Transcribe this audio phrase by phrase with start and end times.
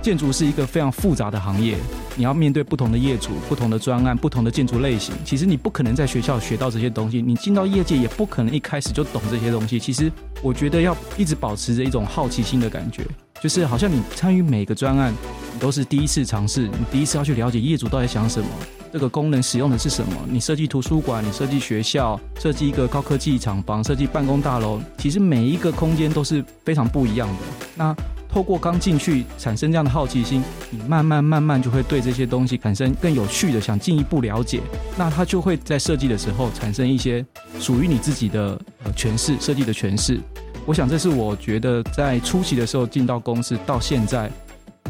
[0.00, 1.76] 建筑是一个非常复杂的行业，
[2.16, 5.14] 你要面对不同的业主、不同的专案、不同的建筑类型。
[5.22, 9.78] 其实你不可能在学校学到这些东西，你进到业界也不可能一开始就懂这些东西。
[9.78, 10.10] 其实
[10.40, 13.02] 我觉得要一直保持着一种好奇心的感觉，
[13.42, 15.12] 就是好像你参与每个专案，
[15.52, 18.48] 你都是第一次尝试，你第一次要去了解业主到底想什么，
[18.92, 20.12] 这个功能使用的是什么。
[20.28, 27.34] 你设计图书馆，你设计学校，设计一个高科技厂房，设计办公大楼，其实每一个空间都是非常不一样的。
[27.74, 27.94] 那
[28.30, 34.60] 透过刚进去产生这样的好奇心，你慢慢慢慢就会对这些东西产生更有趣的想进一步了解，
[34.98, 37.24] 那它就会在设计的时候产生一些
[37.58, 40.20] 属于你自己的呃诠释，设计的诠释。
[40.66, 44.30] 我想这是我觉得在初期的时候进到公司到现在，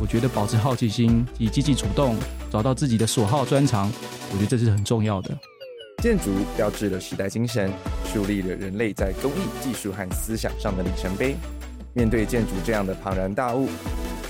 [0.01, 2.17] 我觉得保持好奇心以积极主动，
[2.51, 3.91] 找到自己的所好专长，
[4.33, 5.37] 我觉得这是很重要的。
[6.03, 7.73] 建筑标志了时代精神，
[8.13, 11.37] 树立了人类在工艺技术和思想上的里程碑。
[11.95, 13.69] 面对建筑这样的庞然大物，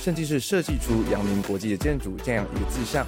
[0.01, 3.07] 甚至是设计出扬名国际的建筑这样一个志向，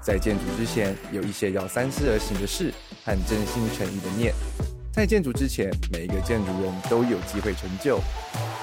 [0.00, 2.72] 在建筑之前，有一些要三思而行的事
[3.04, 4.32] 和真心诚意的念。
[4.90, 7.98] 在建筑之前，每一个建筑人都有机会成就，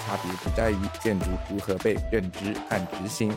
[0.05, 3.31] 差别不在于建筑如何被认知和执行。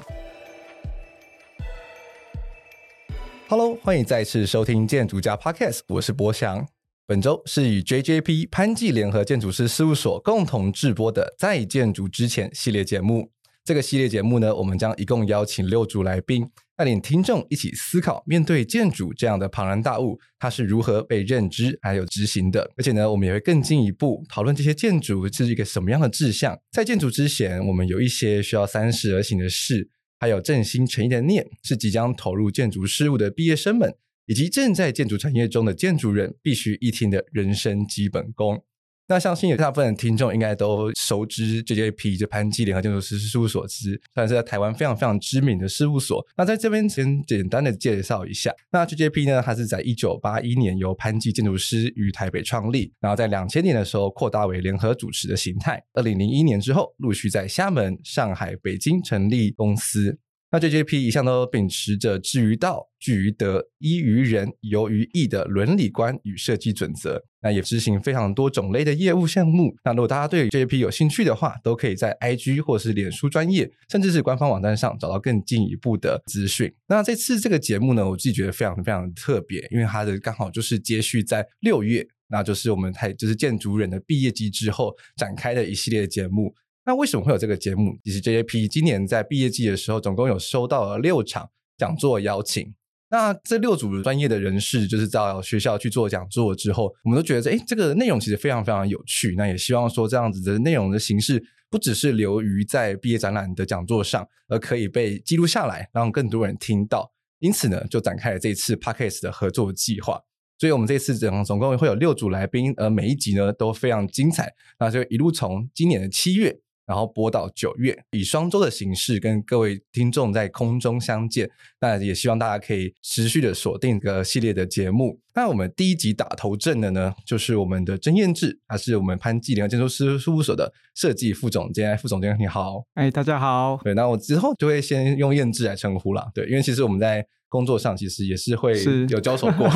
[3.49, 6.67] Hello，欢迎再次收听建筑家 Podcast，我是博翔。
[7.07, 13.31] 本周是与 JJP 潘记联合建筑师事务所共同制播的《在建筑之前》系列节目。
[13.65, 22.71] 这个系列节目呢，我们将一共邀请六组来宾，带领听众一起思考，面对建筑这样的庞然大物，它是如何被认知还有执行的。
[22.77, 26.57] 而且呢，我们也会更进一步讨论这些建筑是一个什么样的志向。
[26.71, 29.91] 在建筑之前，我们有一些需要三思而行的事，
[30.21, 33.93] 还有正心诚意的念，是即将投入建筑事务的毕业生们。
[34.27, 38.63] 以及正在建筑产业中的建筑人必须一听的人生基本功。
[39.11, 46.23] 那相信有大部分听众应该都熟知 JJP，就潘记联合建筑师事务所之，算是在台湾非常非常知名的事务所。
[46.37, 55.83] 那在这边先简单的介绍一下，那 JJP 呢，它是在一九八一年由潘记建筑师于台北创立，然后在两千年的时候扩大为联合主持的形态。
[55.95, 60.19] 二零零一年之后，陆续在厦门、上海、北京成立公司。
[60.51, 67.23] 那 JJP 一向都秉持着致于道、据于德、依于人、游于艺的伦理观与设计准则。
[67.41, 69.77] 那也执行非常多种类的业务项目。
[69.85, 76.75] 那如果大家对 JJP 有兴趣的话，都可以在 IG 或是脸书专业，甚至是官方网站上找到更进一步的资讯。
[76.89, 86.55] 那这次这个节目呢，我自己觉得非常非常特别，因为它的刚好就是接续在六月，那就是我们台就是建筑人的毕业季之后展开的一系列节目。
[86.89, 87.99] 那为什么会有这个节目？
[88.03, 92.75] 其实 JJP 今年在毕业季的时候，总共有收到了六场讲座邀请。
[93.11, 99.35] 那这六组专业的人士，就是到学校去做讲座之后，我们都觉得，诶，这个内容其实非常非常有趣。
[99.37, 107.13] 那也希望说，这样子的内容的形式，不只是留于在毕业展览的讲座上，而可以被记录下来，让更多人听到。
[107.41, 110.19] 因此呢，就展开了这次 Parkes 的合作计划。
[110.59, 114.55] 所以，我们这次总总共会有六组来宾，而每一集呢都非常精彩。
[114.81, 116.59] 那就一路从今年的七月。
[116.89, 121.51] 然后播到九月，以双周的形式跟各位听众在空中相见。
[121.83, 125.21] 那也希望大家可以持续的锁定这个系列的节目。
[125.35, 131.97] 那我们第一集打头阵的呢，就是我们的曾彦志，他是我们潘记联合建筑师事务所的设计副总监。
[131.99, 133.79] 副总监你好，哎，大家好。
[133.85, 136.31] 对，那我之后就会先用彦志来称呼了。
[136.35, 138.75] 对，因为其实我们在工作上其实也是会
[139.09, 139.69] 有交手过，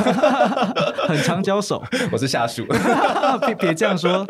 [1.07, 1.83] 很常交手。
[2.11, 2.65] 我是下属，
[3.45, 4.25] 别别这样说。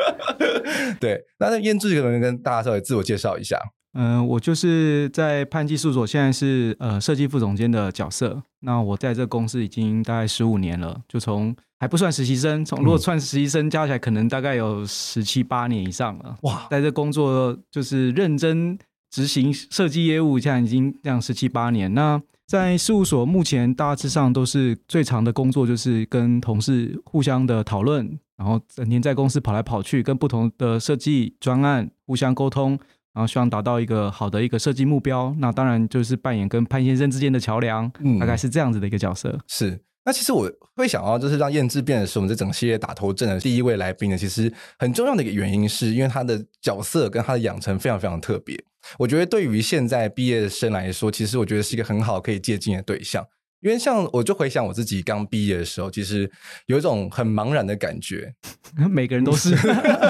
[0.98, 3.58] 对，那那彦志可能跟大家稍微自我介绍一下。
[3.96, 8.42] 嗯、呃，我就是在潘记事务所，现在是呃设计副总监的角色。
[8.60, 16.36] 那我在这公司已经大概十五年了，就从还不算实习生，从如果算实习生加起来，可能大概有十七八年以上了。
[16.42, 18.76] 哇，在这工作就是认真
[19.10, 21.92] 执行设计业务，现在已经这样十七八年。
[21.94, 32.78] 那在事务所目前大致上都是最长的工作，就是跟同事互相的讨论，然后整天在公司跑来跑去，跟不同的设计专案互相沟通，
[33.14, 35.34] 然后希望达到一个好的一个设计目标。
[35.38, 39.38] 那当然就是扮演跟潘先生之间的桥梁，嗯，大概是这样子的一个角色。
[39.46, 39.80] 是。
[40.04, 48.62] 那其实我会想要就是让燕志变成是我们这整系列打头阵的第一位来宾呢，其实很重要的一个原因是因为他的角色跟他的养成非常非常特别。
[48.98, 53.24] 我觉得对于现在毕业生来说，其实我觉得是一个很好可以借鉴的对象。
[53.62, 56.30] 因为像我就回想我自己刚毕业的时候，其实
[56.66, 58.34] 有一种很茫然的感觉。
[58.90, 59.56] 每个人都是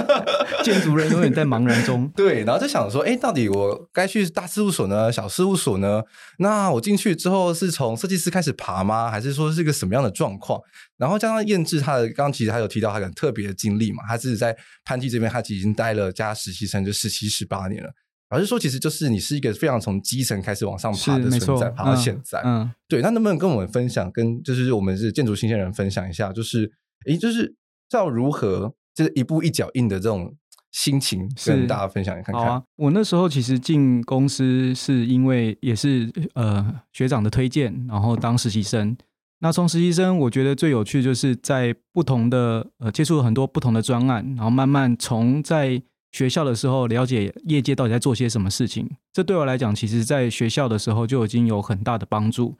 [0.65, 2.11] 建筑人，永远在茫然中。
[2.17, 6.03] 对，然后就想说，哎，到底我该去大事务所呢，小事务所呢？
[6.39, 9.11] 那我进去之后是从设计师开始爬吗？
[9.11, 10.61] 还是说是一个什么样的状况？
[10.97, 17.91] 然后加上燕志，他的刚刚其实他有提到他很特别的经历嘛，他自己在潘记这边，他已经待了加实习生就十七十八年了。
[18.31, 22.41] 而是说，其实就是你是一个非常从基层开始往上爬的存在，爬到现在。
[22.41, 23.01] 嗯，嗯对。
[23.01, 26.69] 那能不能跟我们分享，跟就是我们是建筑新鲜人分享一下，就是
[27.07, 27.55] 诶，就是
[27.93, 30.35] 要如何就是一步一脚印的这种
[30.75, 32.45] 心情，跟大家分享一看看。
[32.45, 38.97] 好啊，我那时候其实进公司是因为也是呃学长的推荐，然后当实习生。
[39.39, 45.81] 那从实习生，我觉得最有趣就是在不同的呃接触了很多不同的专案，然后慢慢从在
[46.11, 52.57] 学校的时候了解业界到底在做些什么事情，这对我来讲，其实在学校的时候就已经有很大的帮助。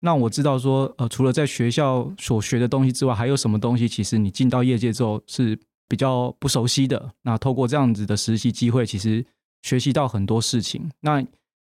[0.00, 5.58] 那我知道说，呃，除了在学校所学的东西之外，还有什么东西，其实你进到业界之后是
[5.94, 7.12] 比较不熟悉的。
[7.22, 9.24] 那透过这样子的实习机会，其实
[9.62, 10.90] 学习到很多事情。
[11.02, 11.24] 那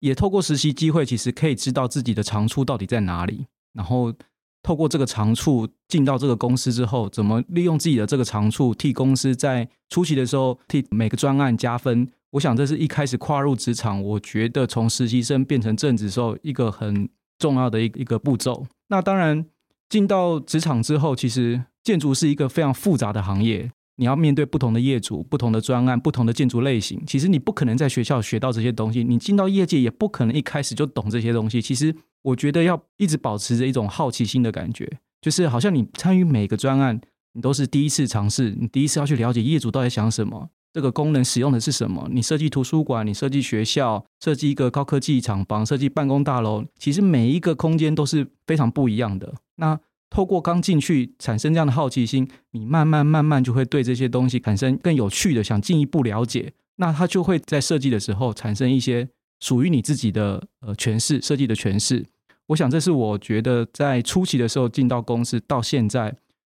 [0.01, 4.13] 也透过实习机会，其实可以知道自己的长处到底在哪里，然后。
[4.61, 12.05] 透过这个长处进到这个公司之后，怎么利用自己的这个长处替公司在初期的时候替每个专案加分？
[12.31, 17.07] 我想这是一开始跨入职场，我觉得从实习生变成正职时候一个很
[17.37, 18.67] 重要的一一个步骤。
[18.89, 19.45] 那当然
[19.87, 26.99] 进到职场之后，其实建筑是一个非常复杂的行业，你要面对不同的业主、不同的专案、不同的建筑类型。
[27.05, 31.61] 其实你不可能在学校学到这些东西，你进到业界也不可能一开始就懂这些东西。
[31.61, 31.93] 其实。
[32.21, 34.85] 我觉得要一直保持着一种好奇心的感觉，
[35.21, 36.99] 就是好像你参与每个专案，
[37.31, 42.09] 你都是第一次尝试，你第一次要去了解业主到底想什么，这个功能使用的是什么。
[42.11, 49.33] 你设计图书馆，你设计学校，设计一个高科技厂房，设计办公大楼，其实每一个空间都是非常不一样的。
[49.55, 56.53] 那透过刚进去产生这样的好奇心，你慢慢慢慢就会对这些东西产生更有趣的，想进一步了解。
[56.77, 59.09] 那它就会在设计的时候产生一些。
[59.41, 62.05] 属于你自己的呃诠释设计的诠释，
[62.47, 66.13] 我想这是我觉得在初期的时候进到公司到现在，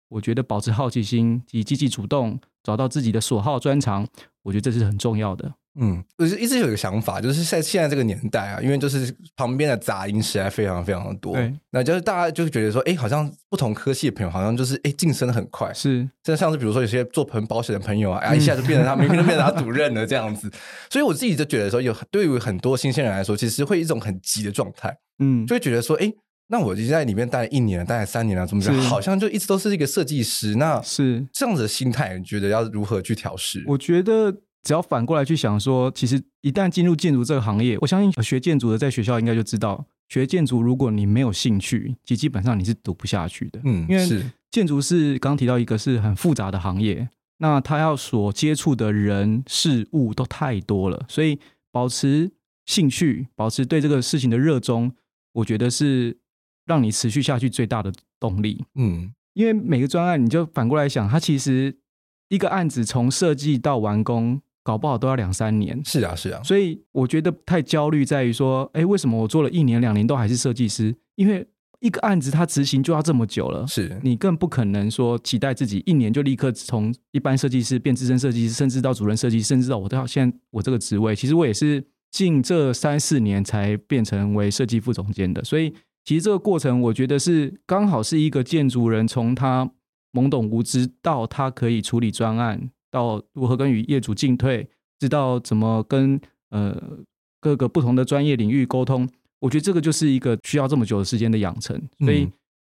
[0.09, 4.07] 我觉得保持好奇心及积极主动，找到自己的所好专长，
[4.41, 5.53] 我觉得这是很重要的。
[5.79, 20.51] 嗯，我就一直有一个想法，就是在现在这个年代啊，因为就是旁边的杂音实在非常非常的多，对，那就是大家就觉得说，哎，好像不同科系的朋友好像就是哎晋升的很快，是，就像是比如说有些做朋保险的朋友啊，哎、嗯，一下就变成他明明就变成他主任了这样子，
[20.89, 26.11] 所以我自己就觉得说，有对于很多新鲜人来说，其实会一种很急的状态，嗯，就会觉得说，哎，
[26.49, 28.75] 那我已经在里面待了一年了，待了三年了，怎么讲？
[28.81, 33.63] 好像就一直都是一个设计师，那是这样子的心态，你觉得要如何去调试？
[33.67, 34.35] 我觉得。
[34.63, 43.59] 只要反过来去想说，其实一旦进入建筑这个行业，我相信学建筑的在学校应该就知道，学建筑如果你没有兴趣，其基本上你是读不下去的。
[43.63, 51.39] 嗯，因为建筑是刚提到一个是很复杂的行业，那他要所接触的人事物都太多了，所以
[51.71, 52.31] 保持
[52.67, 54.91] 兴趣，保持对这个事情的热衷，
[55.33, 56.15] 我觉得是
[56.67, 58.63] 让你持续下去最大的动力。
[58.75, 61.79] 嗯，因为每个专案，你就反过来想，它其实
[62.29, 64.39] 一个案子从设计到完工。
[64.63, 70.95] 搞不好都要两三年，是啊，是啊，所以我觉得太焦虑在于说，哎，为什么我做了一年两年都还是设计师？
[71.15, 71.47] 因为
[71.79, 85.43] 一个案子它执行就要这么久了，是你更不可能说期待自己一年就立刻从一般设计师变资深设计师，甚至到主任设计师，甚至到我到现在我这个职位，其实我也是近这三四年才变成为设计副总监的。
[85.43, 85.73] 所以
[86.05, 89.71] 其实这个过程，我觉得是刚好是一个建筑人从他
[90.13, 92.69] 懵懂无知到他可以处理专案。
[92.91, 94.67] 到如何跟与业主进退，
[94.99, 96.75] 知道怎么跟呃
[97.39, 102.29] 各个不同的专业领域沟通，我觉得这个就是一个需要这么久的时间的养成，所以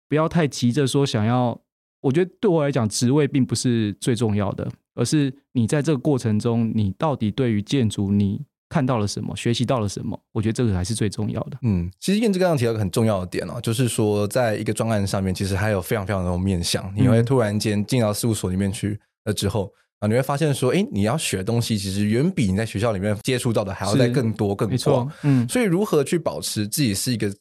[0.10, 1.62] 不要太急着说想要。
[2.02, 8.40] 我觉得对我来讲，职位并不是最重要的，而是你在这个过程中，你到底对于建筑你
[8.70, 10.20] 看到了什么，学习到了什么？
[10.32, 11.58] 我觉得这个才是最重要的。
[11.64, 19.74] 嗯，其实燕志刚刚提到一个很重要的点哦，就是说在一个专案上面，其实还有非常非常多面向，你会突然间进到事务所里面去了之后。
[20.06, 25.12] 啊，你会发现说，哎，你要学的东西其实远比你在学校里面接触到的还要再更多、更广。
[25.24, 27.34] 嗯，所以如何去保持自己是一个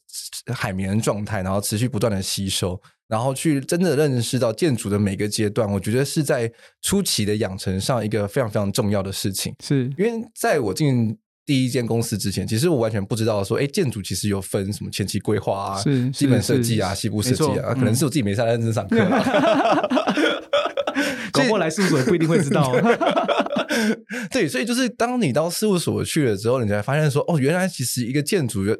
[0.53, 9.53] 海绵状态，然后持续不断的吸收，然后去真的认识到建筑的每个阶段，我觉得是在初期的养成上一个非常非常重要的事情。
[9.63, 18.97] 是因为在我进第一间公司之前，其实我完全不知道说，哎，建筑其实有分什么前期规划啊、是基本设计啊、西部设计啊，可能是我自己没在认真上课。
[21.31, 22.71] 搞不好来事务所也不一定会知道。
[24.31, 28.79] 对，所以就是当你到事务所去了之后，你才发现说，哦，原来其实一个建筑的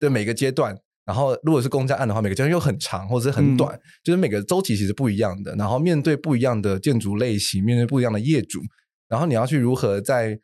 [0.00, 0.76] 的每个阶段，
[1.06, 5.54] 然后如果是公家案的话，每个阶段又很长或者是很短，嗯、就是每个周期其实不一样的。
[5.54, 8.60] 然后面对不一样的建筑类型，面对不一样的业主，
[9.08, 10.38] 然后你要去如何在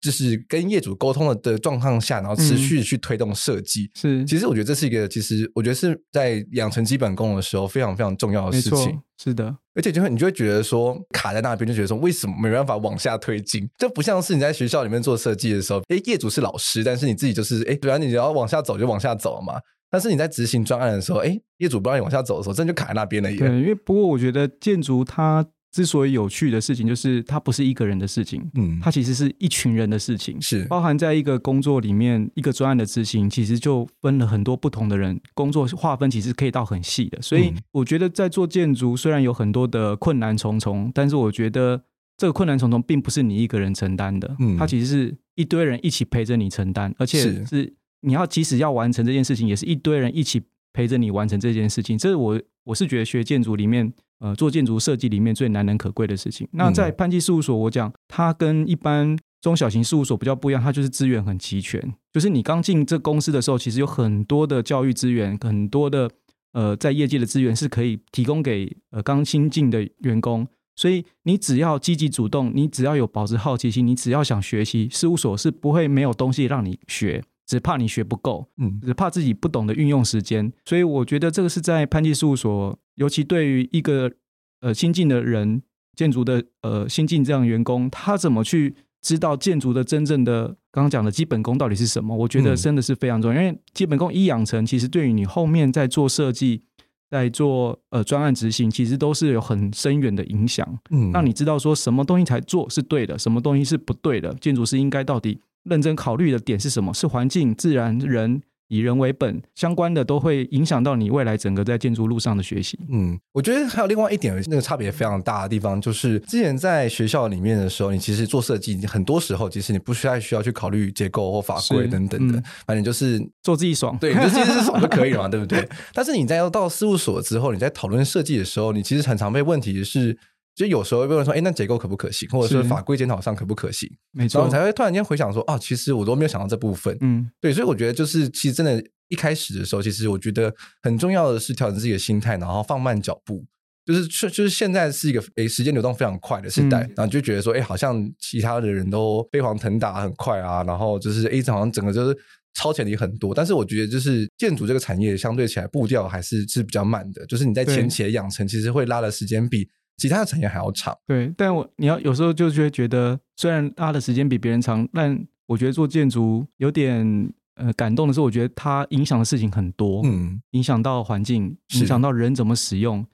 [0.00, 3.90] 就是跟业主沟通的的状况下，然后持续去推动设计。
[4.02, 9.00] 嗯、是，其实我觉得这是一个，其实我觉得是在养成基本功的时候非常非常重要的事情。
[9.22, 13.68] 是的，而且就会你就会觉得说卡在那边，就觉得说为什么没办法往下推进？
[13.76, 19.60] 这不像是你在学校里面做设计的时候，哎，业主是老师，但是你自己就是哎，主要你只要往下走就往下走了嘛。
[19.90, 23.28] 但是你在执行专案的时候，哎，业主不让你往下走的时候，真的就卡在那边了。
[23.36, 25.46] 对，因为不过我觉得建筑它。
[25.72, 30.64] 之所以有趣的事情，就是它不是一个人的事情，嗯，它其实是一群人的事情，是。
[30.64, 37.22] 包含在一个工作里面，一个专案的执行，其实就分了很多不同的人，工作划分其实可以到很细的。
[37.22, 41.80] 所以我觉得在做建筑，虽然有很多的困难重重，但是我觉得
[42.16, 51.96] 这个困难重重并不是你一个人承担的，嗯，它其实是一堆人一起陪着你承担，而且是你要即使要完成这件事情，也是一堆人一起陪着你完成这件事情。
[51.98, 53.92] 这是我我是觉得学建筑里面。
[54.22, 56.46] 呃，做建筑设计里面最难能可贵的事情。
[56.52, 61.80] 那在潘记事务所，我讲它跟一般中小型事务所比较不一样，它就是资源很齐全。
[62.12, 66.10] 就是你刚进这公司的时候，其实有很多的教育资源，很多的
[66.52, 70.46] 呃在业界的资源是可以提供给呃刚新进的员工。
[70.76, 80.52] 所以你只要积极主动，你只要有保持好奇心，你只要想学习，事务所是不会没有东西让你学，只怕你学不够，嗯，只怕自己不懂得运用时间。
[80.64, 82.78] 所以我觉得这个是在潘记事务所。
[82.94, 84.12] 尤其对于一个
[84.60, 85.62] 呃新进的人，
[85.96, 92.14] 建筑的呃新进这样员工，他怎么去知道建筑的真正的刚刚讲的基本功到底是什么？
[92.14, 96.62] 我觉得真的是非常重要，嗯、因为基本功一养成，其实对于你后面在做设计、
[97.10, 100.78] 在做呃专案执行，其实都是有很深远的影响。
[100.90, 104.32] 嗯，让你知道说什么东西才做是对的，什么东西是不对的。
[104.34, 106.92] 建筑师应该到底认真考虑的点是什么？
[106.94, 108.42] 是环境、自然、人。
[108.72, 112.78] 以人为本，相关的都会影响到你未来整个在建筑路上的学习。
[112.88, 125.68] 嗯，我觉得还有另外一点，那个差别非常大的地方，就是之前在学校里面的时候，你其实做设计，很多时候其实你不需要需要去考虑结构或法规等等的，嗯、反正就是做自己爽，对，就其实是爽就可以了嘛，对不对？
[125.92, 130.16] 但是你在要到事务所之后，你在讨论设计的时候，你其实很常被问题是。
[130.60, 133.90] 就有时候会问说，哎，那结构可不可行，或者是法规检讨上可不可行？
[134.12, 136.94] 没错，然后才会突然间回想说，啊，其实我都没有想到这部分。
[137.00, 143.42] 嗯，对，所以我觉得就是，其实真的，一开始的时候，其实我觉得很重要的是调整自己的心态，然后放慢脚步。
[143.86, 152.14] 就是，就是现在是一个，诶，时间流动非常快的时代，嗯、然后就觉得说，哎，好像其他的人都飞黄腾达很快啊，然后就是，哎，好像整个就是
[152.52, 153.34] 超前你很多。
[153.34, 159.66] 但是我觉得，就是建筑这个产业相对起来步调还是是比较慢的，就是你在前期的养成，其实会拉的时间比。
[160.00, 173.04] 其他的产业还要长，对，但我你要有时候就会觉得，虽然拉的时间比别人长，但我觉得做建筑有点呃感动的是，我觉得它影响的事情很多，嗯，影响到环境，影响到人怎么使用。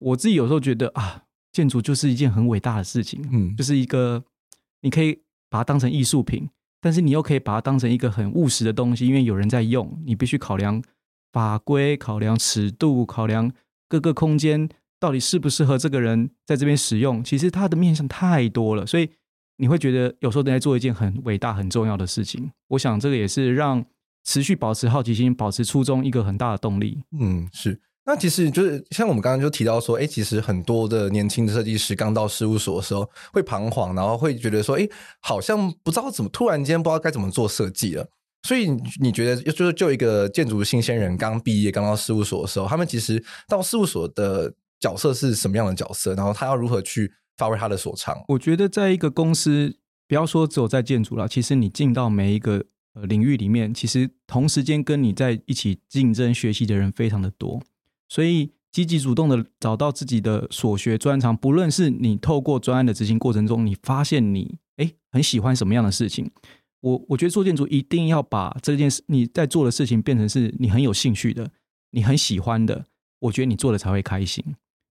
[0.00, 4.22] 我自己有时候觉得啊，建筑就是一件很伟大的事情，嗯，就是一个
[4.82, 6.50] 你可以把它当成艺术品，
[6.82, 10.82] 但是你又可以把它当成一个很务实的东西，因为有人在用，你必须考量
[11.32, 13.50] 法规、考量尺度、考量
[13.88, 14.68] 各个空间。
[15.00, 17.22] 到底适不适合这个人在这边使用？
[17.22, 19.08] 其实它的面向太多了，所以
[19.58, 22.50] 你会觉得有时候在做一件很伟大、很重要的事情。
[22.68, 23.84] 我想这个也是让
[24.24, 27.02] 持续保持好奇心、保持初衷一个很大的动力。
[27.18, 27.80] 嗯，是。
[28.04, 34.88] 那其实就是像我们刚刚就提到说，哎，其实很多的年轻的设计师刚到事务所的时候会彷徨，然后会觉得说，哎，
[35.20, 38.06] 好像不知道怎么，突然间不知道该怎么做设计了。
[38.46, 44.54] 所以你觉得，就是就一个建筑新鲜人刚毕业、刚到事务所的时候，他们其实到事务所的。
[44.80, 46.14] 角色是什么样的角色？
[46.14, 48.24] 然后他要如何去发挥他的所长？
[48.28, 57.62] 我觉得，在一个公司，不要说只有在建筑了，其实你进到每一个呃领域里面，其实同时间跟你在一起竞争学习的人非常的多。
[58.08, 66.30] 所以积极主动的找到自己的所学专长，不论是你透过专案的执行过程中，你发现你诶很喜欢什么样的事情，
[66.80, 71.50] 我我觉得做建筑一定要把这件事你在做的事情变成是你很有兴趣的，
[71.90, 72.86] 你很喜欢的，
[73.20, 74.44] 我觉得你做的才会开心。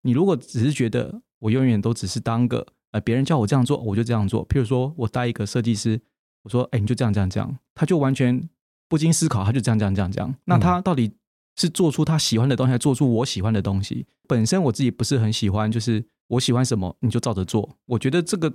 [0.04, 6.00] 你如果只是觉得我永远都只是当个呃别人叫我这样做我就这样做，譬如说我带一个设计师，
[6.44, 8.48] 我说哎你就这样这样这样，他就完全
[8.88, 10.36] 不经思考，他就这样这样这样这样。
[10.46, 11.12] 那他到底
[11.56, 14.06] 是做出他喜欢的东西，还是做出我喜欢的东西？
[14.28, 17.78] 本身我自己不是很喜欢，就是我喜欢什么你就照着做。
[17.86, 18.54] 我觉得这个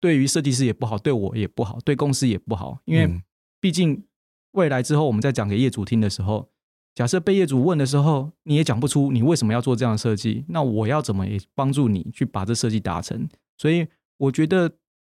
[0.00, 3.22] 对于设计师也不好，对我也不好，对公司也不好，因为
[3.60, 4.04] 毕竟
[4.52, 6.50] 未来之后我们在讲给业主听的时候。
[6.94, 13.28] 假设被业主问的时候，你也讲不出你为什么要做这样的设计，那我要怎么也帮助你去把这设计达成？
[13.58, 13.86] 所以
[14.18, 14.70] 我觉得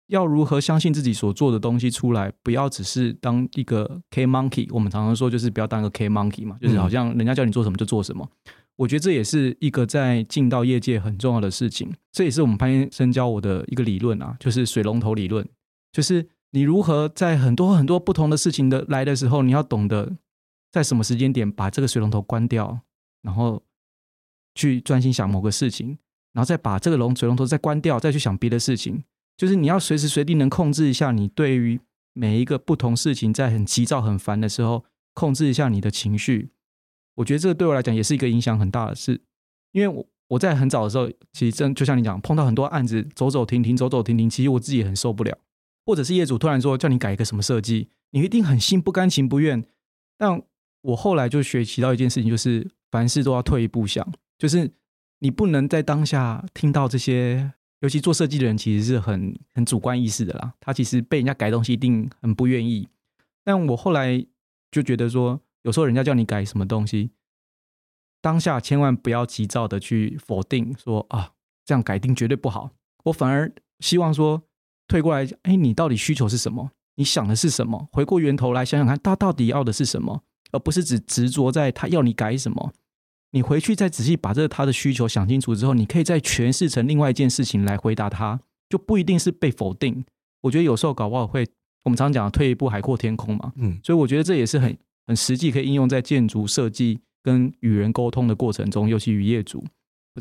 [0.07, 4.67] 要如何相信自己所做的东西出来，不要只是当一个 K monkey。
[4.71, 8.27] 我们常常说就是不要当个 K monkey 嘛，就是好像人家叫你做什么就做什么。
[8.45, 11.91] 嗯、我觉得这也是一个在进到业界很重要的事情。
[12.11, 15.47] 这也是我们潘先生教我的一个理论啊，就是水龙头理论，
[15.91, 20.15] 就是你如何在很多很多不同的事情的来的时候，你要懂得
[20.77, 22.81] 在什么时间点把这个水龙头关掉，
[23.23, 23.63] 然后
[24.53, 25.97] 去专心想某个事情，
[26.33, 29.03] 然后再把这个龙水龙头再关掉，再去想别的事情。
[29.35, 31.79] 就是你要随时随地能控制一下你对于
[32.13, 36.51] 每一个不同事情，在很急躁、很烦的时候，控制一下你的情绪。
[37.15, 39.21] 我觉得这个对我来讲也是一个影响很大的事，
[39.71, 45.35] 因为我我在很早的时候，其实真就像你讲，碰到很多案子，走走停停，走走停停，其实我自己也很受不了。
[45.85, 49.65] 或者是业主突然说叫你改一个什么设计，你一定很心不甘情不愿。
[50.17, 50.41] 但
[50.87, 54.71] 我后来就学习到一件事情，就是凡事都要退一步想，就是
[55.19, 57.53] 你不能在当下听到这些。
[57.81, 62.87] 尤其做设计的人其实是很很主观意识的啦，他其实被人家改东西一定很不愿意。
[63.43, 64.25] 但我后来
[64.71, 67.11] 就觉得说，有时候人家叫你改什么东西，
[68.19, 71.33] 当下千万不要急躁的去否定说啊，
[71.65, 72.71] 这样改定绝对不好。
[73.03, 74.41] 我反而希望说，
[74.87, 76.71] 退过来，哎，你到底需求是什么？
[76.95, 77.87] 你想的是什么？
[77.91, 82.73] 回过源头来想想看，他到底要的是什么，而不是只执着在他要你改什么。
[83.31, 88.39] 你回去再仔细把这个他的需求想清楚之后，你可以再诠释成另外一件事情来回答他，
[88.69, 90.05] 就不一定是被否定。
[90.41, 91.45] 我觉得有时候搞不好会，
[91.83, 93.51] 我们常讲退一步海阔天空嘛。
[93.57, 94.75] 嗯，所以我觉得这也是很
[95.05, 99.65] 很实际，可以应用在建筑设计跟与人沟通的过程中，尤其与业主，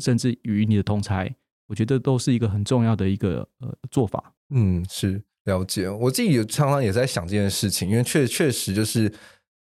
[0.01, 1.33] 甚至与你的同才，
[1.67, 4.33] 我觉得都是一个很重要的一个呃做法。
[4.49, 5.89] 嗯，是了解。
[5.89, 9.11] 我自己常常也在想这件事情，因为确确实就是。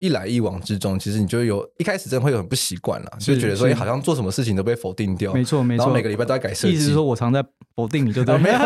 [0.00, 5.32] 一来一往之中，其实你就有一开始真的会有很不习惯了，就觉得说，好像做什么事情都被否定掉。
[5.32, 5.78] 没错，没错。
[5.78, 6.74] 然后每个礼拜都在改设计。
[6.74, 7.42] 意思是说我常在
[7.74, 8.36] 否定你，就对。
[8.36, 8.58] 没有，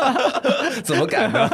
[0.84, 1.48] 怎么改呢？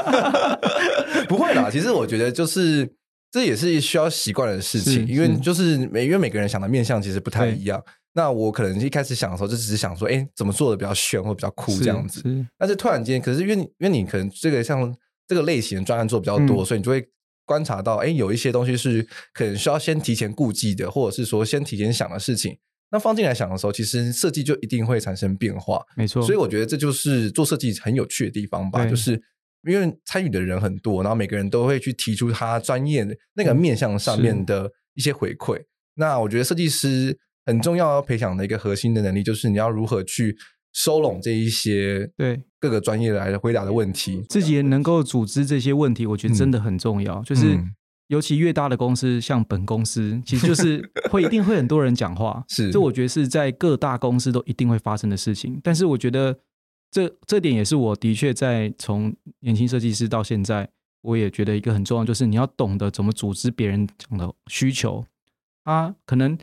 [1.28, 2.90] 不会啦，其实我觉得就是
[3.31, 7.81] 这也是需要习惯的事情，因为就是每因为每个人想的面向其实不太一样。
[8.14, 12.23] 那我可能一开始想的时候，就只是想说，哎，怎么做的比较炫或比较酷这样子。
[12.59, 14.92] 但是突然间，可是因为你因为你可能这个像
[15.28, 17.07] 这个类型的专案做比较多，所以你就会。
[17.45, 22.59] 观察到，哎，有一些东西是可能需要先提前顾忌的，或者是说先提前想的事情。
[22.91, 25.83] 那放进来想的时候，其实设计就一定会产生变化。
[25.97, 28.85] 没错，所以我觉得这就是做设计很有趣的地方吧。
[28.87, 29.13] 就是
[29.69, 35.59] 因为参与的人很多，然后每个人都会去提出他专业那个面向上面的一些回馈。
[35.59, 40.37] 嗯、那我觉得设计师很重要要培养的一个核心的能力，就是你要如何去。
[40.73, 47.17] 收拢这一些对各个专业来回答的问题，自己也能够组织这些问题，我觉得真的很重要。
[47.21, 47.58] 嗯、就是
[48.08, 55.61] 尤其越大的公司，像本公司，其实就是 会一定会很多人讲话，是这我觉得是在各大公司都一定会发生的事情。
[55.63, 56.39] 但是我觉得
[56.91, 60.69] 这这点也是我的确在从年轻设计师到现在，
[61.02, 65.04] 我也觉得一个很重要，就是你要懂得怎么组织别人讲的需求
[65.65, 66.39] 啊，可能。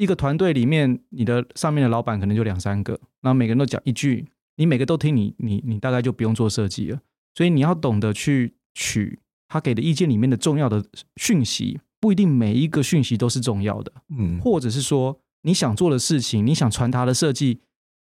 [0.00, 4.26] 一个团队里面，你的上面的老板可能就两三个，然后每个人都讲一句，
[4.56, 7.00] 你每个都听你，你你大概就不用做设计了。
[7.34, 10.84] 所以你要懂得去取他给的意见里面的重要的
[11.16, 17.60] 讯息，不一定每一个讯息都是重要的，嗯，或者是说你想做的事情，你想传达的设计，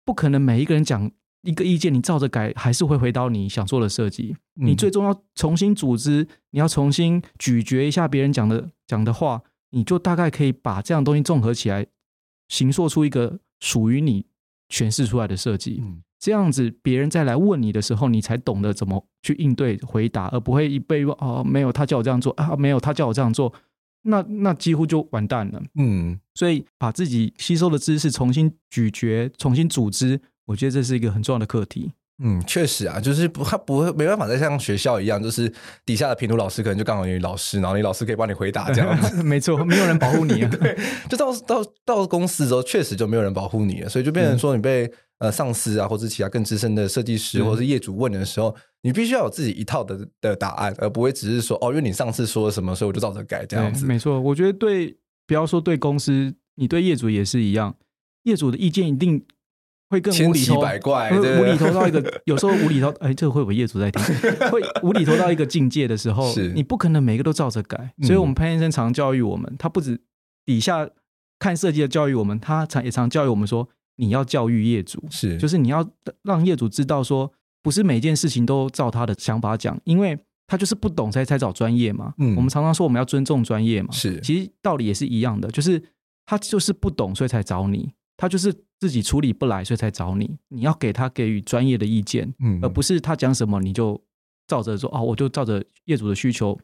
[0.04, 1.12] 不可能每一个人讲
[1.44, 4.36] 一个意见，你照着改还是会回到你想做的设计。
[4.56, 9.44] 你最终要重新组织，你要重新咀嚼一下别人讲的讲的话。
[9.74, 11.88] 你就大概可以把这样东西综合起来，
[12.50, 14.26] 形塑出一个属于你
[14.72, 15.80] 诠释出来的设计。
[15.84, 23.54] 嗯，这样子别人再来问你的时候，你才懂得怎么去应对回答，而不会一被问哦，没有他叫我这样做啊，没有他叫我这样做，
[24.04, 25.62] 那那几乎就完蛋了。
[25.76, 31.92] 嗯，所以把自己吸收的知识重新咀嚼、重新组织，我觉得这是一个很重要的课题。
[32.24, 35.52] 嗯，确实啊，就是不，他不会没办法再像学校一样，就是
[35.86, 39.22] 底下的评图老师可能就刚好有老师，然后你老师可以帮你回答这样子。
[39.24, 40.50] 没错，没有人保护你啊。
[40.62, 40.78] 对，
[41.10, 53.86] 就到到到公司之后，确实就没有人保护你了，所以就变成说，你被、嗯、呃上司啊，或者其他更资深的设计师或者是业主问的时候，嗯、你必须要有自己一套的的答案，而不会只是说哦，因为你上次说了什么，所以我就照着改这样子。
[53.86, 57.76] 没错，我觉得对，不要说对公司，你对业主也是一样，
[58.24, 59.26] 业主的意见一定。
[59.92, 64.02] 会更无厘头，无厘头到一个，有时候无厘头，哎，这个会有业主在听，
[64.50, 67.94] 会无厘头到一个境界的时候，你不可能每个都照着改。
[68.04, 70.00] 所以，我们潘先生常教育我们，他不止
[70.46, 70.90] 底下
[71.38, 75.86] 看设计的教育我们，他常也常教育我们说，你要教育业主，是，就是你要
[76.24, 77.30] 让业主知道说，
[77.62, 82.14] 不是每件事情都照他的想法讲，因为他就是不懂才才找专业嘛。
[82.18, 85.84] 嗯，我们常常说我们要尊重专业嘛，是，其实道理也是一样的，就是
[86.26, 87.92] 他就是不懂，所以才找你。
[88.22, 90.30] 他就是自己处理不来，所以才找你。
[90.50, 94.00] 你要给他给予专业的意见，嗯，而不是他讲什么你就
[94.48, 96.56] 照着说哦，我就照着业主的需求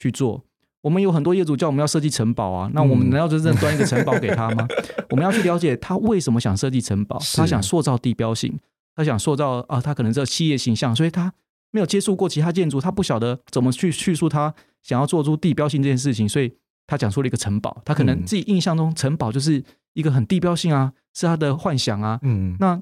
[0.00, 0.42] 去做。
[0.80, 4.66] 我们有很多业主叫我们要设计城堡啊，那我们难道就真的端一个城堡给他吗？
[5.10, 8.58] 我们要去了解他为什么想设计城堡，他想塑造地标性，
[8.96, 11.30] 他想塑造啊，他可能这企业形象，所以他
[11.72, 16.50] 没有接触过其他建筑，他不晓得怎么去叙述他想要做出地标性这件事情，所以
[16.86, 17.82] 他讲出了一个城堡。
[17.84, 19.62] 他可能自己印象中城堡就是
[19.94, 22.18] 一个很地标性啊，是他的幻想啊。
[22.22, 22.80] 嗯，那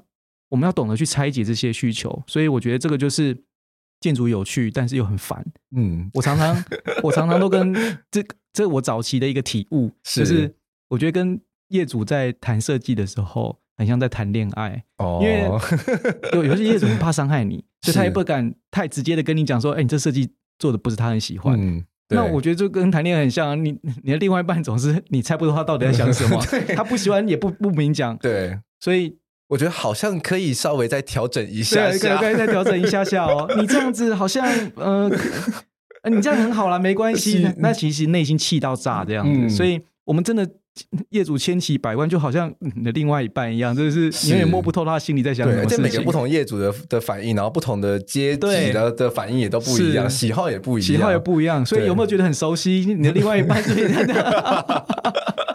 [0.49, 3.43] 我们要懂得去拆解这些需求，所以我觉得这个就是
[3.99, 5.45] 建筑有趣，但是又很烦。
[5.75, 6.63] 嗯，我常常
[7.03, 7.73] 我常常都跟
[8.09, 10.55] 这这我早期的一个体悟，是就是
[10.89, 13.59] 我觉得跟业主在谈设计的时候。
[13.77, 15.49] 很像在谈恋爱，哦，因为
[16.33, 21.59] 有有些业主很怕伤害你， 所以他也不敢太直接的跟你讲说，哎，你这设计做的不是他很喜欢。
[21.59, 21.83] 嗯，
[22.15, 23.71] 那我觉得就跟谈恋爱很像，你
[24.03, 26.39] 你的另外一半总是你猜不透他到底在想什么，
[26.75, 28.15] 他不喜欢也不不明讲。
[28.17, 29.15] 对，所以
[29.47, 33.49] 我觉得好像可以稍微再调整一下下，可以再调整一下下哦。
[33.59, 34.45] 你这样子好像
[34.75, 35.09] 呃，
[36.09, 37.47] 你这样很好啦，没关系。
[37.57, 40.49] 那其实内心气到炸这样子，所以我们真的。
[41.11, 45.61] 业主千奇百怪，就好像你的另外一半一样，就是你永远摸不透他心里在想什么。
[45.61, 51.65] 而且每个不同业主的的反应，然后不同的阶级的的反应也都不一样，喜好也不一样，喜好也不一样。
[51.65, 52.95] 所以有没有觉得很熟悉？
[52.97, 54.05] 你的另外一半是这样。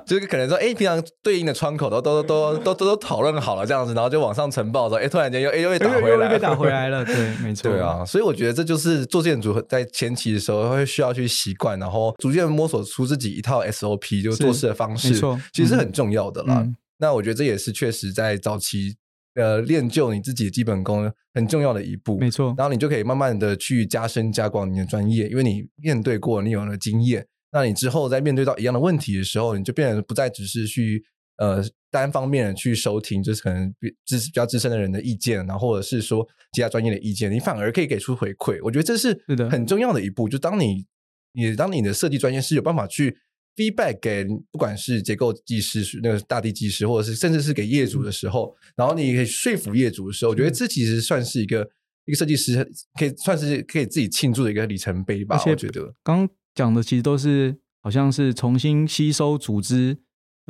[0.06, 7.04] 就是可能说，哎，平常对应的窗口都都都都都都讨论好了这样子，然后就往上呈报的时候，哎，突然间又哎又被打回来，又被打回来了。
[7.04, 7.70] 对， 没错。
[7.70, 15.10] 对啊，所以我觉得这就是做建筑在前期的时候会需要去习惯，然后逐渐摸索出自己一套 SOP，就是做事的方式。
[15.10, 16.62] 没错，其实是很重要的啦。
[16.64, 18.94] 嗯、那我觉得这也是确实在早期
[19.34, 22.16] 呃练就你自己的基本功很重要的一步。
[22.18, 27.26] 没错，然后你就可以慢慢的去加深加广你的专业，因为你面对过，你有了经验。
[27.52, 31.02] 那你之后在面对到一样的问题的时候，你就变得不再只是去
[31.38, 38.58] 呃单方面的去收听，就是可能比资比较资深的人的意见，然后或者是说其他专业的意见，你反而可以给出回馈。
[38.62, 39.18] 我觉得这是
[39.50, 40.28] 很重要的一步。
[40.28, 40.84] 就当你
[41.32, 43.16] 你当你的设计专业是有办法去
[43.54, 51.66] feedback 给不管是结构技师、那个大地技师，或者是甚至是给业主的时候，然后你可以说服业主的时候，我觉得这其实算是一个
[52.04, 55.42] 一个设计师可以算是可以自己庆祝的一个里程碑吧。
[55.46, 56.28] 我觉得刚。
[56.56, 59.96] 讲的其实都是好像是重新吸收、组织、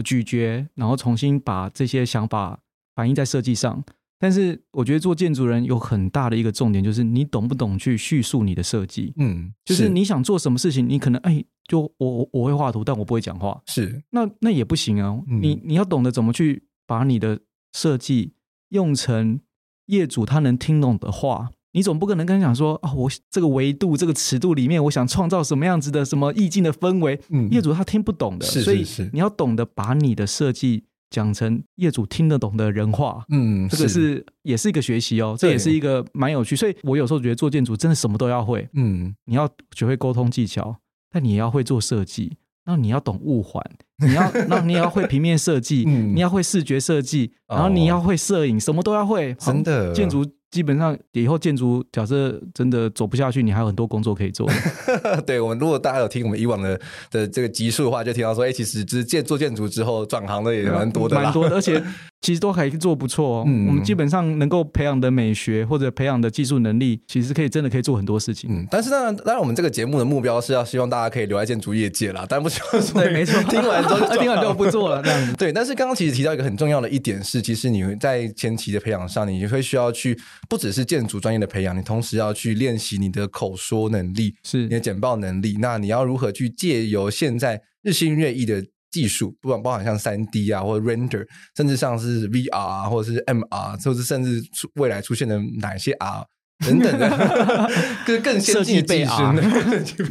[0.02, 2.60] 咀嚼，然后重新把这些想法
[2.94, 3.84] 反映在设计上。
[4.18, 9.12] 但是我觉得做建筑人有很大的一个重点，就是你懂不懂去叙述你的设计。
[9.18, 13.60] 嗯，就是你想做什么事情，你可能哎，就我我会画图，但我不会讲话。
[13.66, 15.22] 是，那那也不行啊。
[15.28, 17.40] 嗯、你你要懂得怎么去把你的
[17.74, 18.32] 设计
[18.70, 19.40] 用成
[19.86, 21.50] 业主他能听懂的话。
[21.76, 36.56] 你总不可能跟他讲说啊，我这个维度、这个尺度里面，我想创造什么样子的、什么意境的氛围，嗯，业主他听不懂的，是是是，所以你要懂得把你的设计讲成业主听得懂的人话，嗯，这个是，也是一个学习哦，这也是一个蛮有趣。
[36.56, 40.78] 所以我有时候觉得做建筑真的什么都要会，嗯，你要学会沟通技巧，
[41.12, 43.62] 但你也要会做设计，那你要懂物环，
[43.98, 49.92] 你要那你也要会平面设计， 嗯，你要会视觉设计，然后你要会摄影，什么都要会，真的。
[49.92, 50.24] 建筑。
[50.56, 54.48] 基本上以后建筑假设真的走不下去，你还有很多工作可以做。
[55.26, 61.82] 对，我们如果大家有听我们以往的的这个集数的话，就听到说，哎，其实就是建做建筑之后转行的也蛮多的，蛮多的， 而且
[62.22, 63.44] 其实都还做不错哦。
[63.46, 68.48] 嗯，我们基本上能够培养的美学或者培养的技术能力，其实可以真的可以做很多事情。
[68.50, 75.34] 嗯，但是当然，当然我们这个节目的目标是要希望大家可以留在建筑业界啦， 但不希望说对，没错，听完之后听完之后不做了这样子。
[75.36, 80.16] 对，但是刚刚其实提到一个很重要的一点是，其实你在前期的培养上，你会需要去。
[80.48, 85.56] 不只是建筑专业的培养，你同时要去练习你的口说能力，是你的简报能力。
[85.60, 96.24] 那你要如何去借由现在日新月异的技术，不管包含像三 D 啊，或者 render，甚至像是 VR 啊，或者是 MR，或者是甚至出未来出现的哪些 R
[96.64, 97.08] 等等的，
[98.06, 99.12] 更更先进的技术，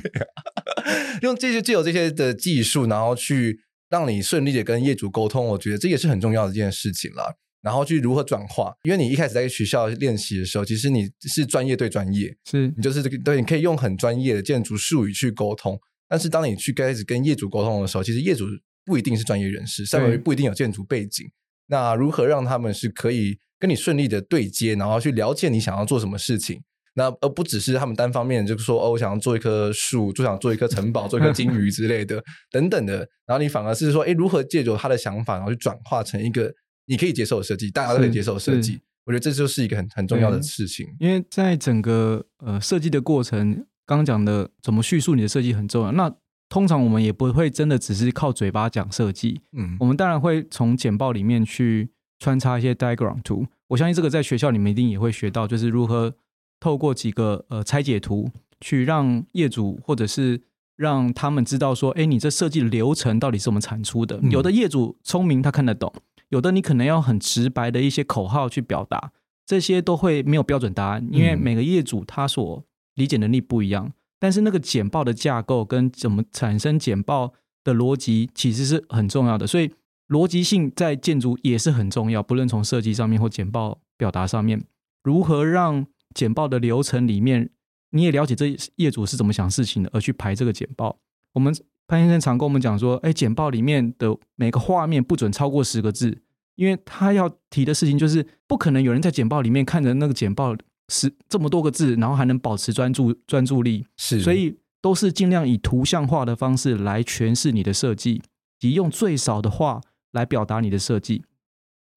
[1.23, 7.37] 用这些借由这些的技术，然后去让你顺利的跟业主沟通，我觉得这也是很重要的一件事情了。
[7.65, 8.71] 然后去如何转化？
[8.83, 15.75] 因为你一开始在学校练习的时候，其实你是专业对专业，是你就是这个对，你可以用很专业的建筑术语去沟通。
[16.07, 18.45] 但是当你去开始跟业主沟通的时候，其实业主
[18.85, 21.27] 不一定是专业人士，甚至不一定有建筑背景。
[21.65, 26.61] 那如何让他们是可以跟你顺利的对接，然后去了解你想要做什么事情？
[26.93, 32.97] 那而不只是他们单方面就是说哦，我想要做一棵树，就想做一棵城堡，做一颗金鱼之类的等等的。
[33.25, 36.53] 然后你反而是说，哎，如何借助他的想法，然后去转化成一个。
[36.85, 38.79] 你可以接受设计，大家都可以接受设计。
[39.05, 40.87] 我觉得这就是一个很很重要的事情。
[40.99, 43.53] 因为在整个呃设计的过程，
[43.85, 45.91] 刚刚讲的怎么叙述你的设计很重要。
[45.91, 46.11] 那
[46.49, 53.45] 通常我们也不会真的只是靠嘴巴讲设计，嗯，我们当然会从简报里面去穿插一些 diagram 图。
[53.67, 56.15] 我相信这个在学校里面一定也会学到，就是如何
[56.59, 58.29] 透过几个呃拆解图，
[58.61, 60.41] 去让业主或者是
[60.75, 64.19] 让他们知道说，哎，你这设计的流程到底是怎么产出的。
[64.21, 65.91] 嗯，有的业主聪明，他看得懂。
[66.29, 69.11] 有的你可能要很直白的一些口号去表达，
[69.45, 72.63] 这些都会没有标准答案，因为每个业主他所
[72.95, 73.85] 理解能力不一样。
[73.85, 77.33] 嗯、但是那个简报的架构跟怎么产生简报
[77.63, 79.45] 的逻辑，其实是很重要的。
[79.45, 79.71] 所以
[80.07, 84.63] 逻辑性在建筑也是很重要，不论从设计上面或简报表达上面，
[85.03, 87.49] 如何让简报的流程里面，
[87.91, 90.97] 你也了解这业主是怎么想事情的，而去排这个简报。
[91.33, 91.53] 我们
[91.87, 96.19] 潘先生常跟我们讲说，哎，简报里面的每个画面不准超过十个字。
[96.55, 100.55] 因为他要提的事情就是不可能有人在简报里面看着那个简报
[100.87, 103.85] 是这么多个字，然后还能保持专注专注力。
[103.97, 108.21] 是，所以都是尽量以图像化的方式来诠释你的设计，
[108.57, 109.81] 及用最少的话
[110.13, 111.25] 来表达你的设计。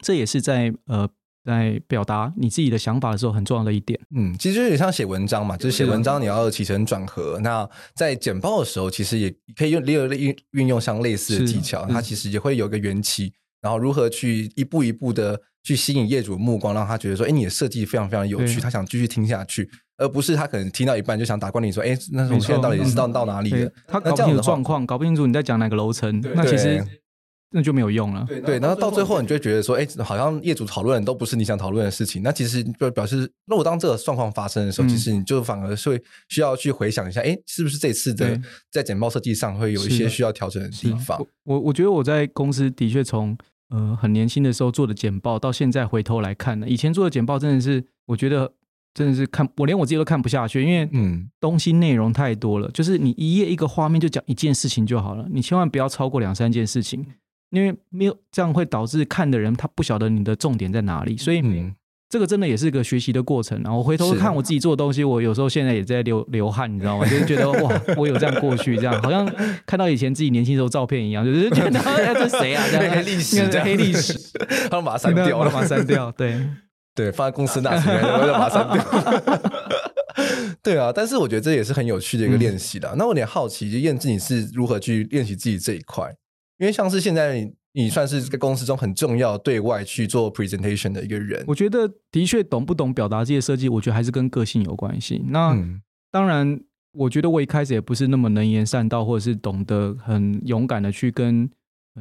[0.01, 1.09] 这也是在呃
[1.49, 3.99] 在表达你自己的想法的时候很重要的一点。
[4.15, 7.41] 嗯，其实就有点像写文章嘛，就是写文章你要起承转合。
[7.43, 13.33] 那在简报的时候，其实也可以用利用运运用像类似的技巧，它其实也会有一个缘起。
[13.63, 23.73] 然后如何去一步一步的去吸引业主的目光，让他觉得说，哎，你的设计非常非常有趣，他想继续听下去，而不是他可能听到一半就想打断你说，哎，那我们现在到底是到到哪里了？
[23.87, 26.85] 他搞不清楚状况，搞不清楚你在讲哪个楼层，那其实。
[27.51, 28.27] 那就没有用了。
[28.45, 32.23] 对，然后到最后你就会觉得说，哎，好像业主讨论的都不是你想讨论的事情。
[32.23, 38.39] 那其实就表示，如果当这个状况发生的时候，其实你就反而是会需要去回想一下，哎，是不是这次的
[38.71, 41.25] 在简报设计上会有一些需要调整的地方？
[41.45, 43.37] 我我觉得我在公司的确从
[43.71, 48.53] 呃很年轻的时候做的简报，到现在回头来看呢，以前做的简报真的是，我觉得
[48.93, 52.71] 真的是看我连我自己都看不下去，因为嗯，东西内容太多了。
[52.73, 57.07] 就是你一页一个画面就讲一件事情就好了，你千万不要超过两三件事情。
[57.51, 61.43] 因为没有这样会导致看的人他不晓得你的重点在哪里，所以
[62.11, 63.61] 这个真的也是一个学习的过程。
[63.63, 67.05] 然后我回头看我自己做的东西，我有时候现在也在流流汗，你知道吗？
[67.05, 69.31] 就是觉得哇，我有这样过去，这样好像
[69.67, 72.65] 看到以前自己年轻时候照片一样，就是觉得 哎，这谁啊？
[72.71, 74.19] 这样黑历史，这黑历史，
[74.71, 76.11] 他把它删掉了，把它删掉。
[76.13, 76.41] 对
[76.95, 78.83] 对，放在公司那里面，我就把它删掉。
[80.63, 82.93] 对啊，但是我觉得这也是很有趣的一个练习的。
[82.97, 86.11] 那我有点好奇，就燕志你是如何去练习自己这一块？
[86.59, 87.41] 因为像是现在
[87.73, 95.23] 你，你算是在公司中很重要对外去做 presentation 的一个人，我觉得的确懂不懂表达这些设计，我觉得还是跟个性有关系。
[95.29, 96.61] 那、嗯、当然，
[96.93, 101.49] 我觉得我一开始也不是那么能言善道，或者是懂得很勇敢的去跟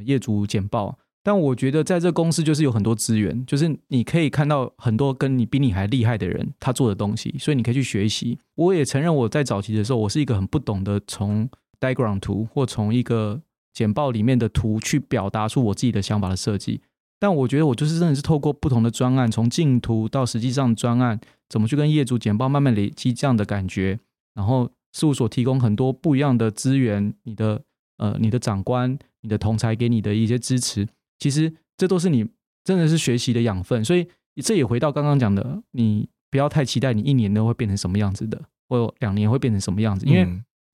[0.05, 0.97] 业主简报。
[1.23, 8.39] 但我觉得在这公司就是有很多资源，就是你可以看到很多跟你比你还厉害的人他做的东西，所以你可以去学习。
[8.55, 11.49] 我也承认我在早期的时候，我是一个很不懂得从
[11.81, 13.41] diagram 图或从一个
[13.77, 16.81] 简报里面的图去表达出我自己的想法的设计，
[17.19, 23.99] 但我觉得我就是真的是透过不同的专案，从进图到实际上专案，怎么去跟业主简报，慢慢累积这样的感觉，
[24.33, 27.61] 然后事务所提供很多不一样的资源，你的
[27.99, 30.87] 呃你的长官、你的同侪给你的一些支持，
[31.19, 32.27] 其实这都是你
[32.63, 33.85] 真的是学习的养分。
[33.85, 34.07] 所以
[34.43, 40.27] 这也回到刚刚讲的，你不要太期待你一年都会变成什么样子的，或两年会变成什么样子，因为。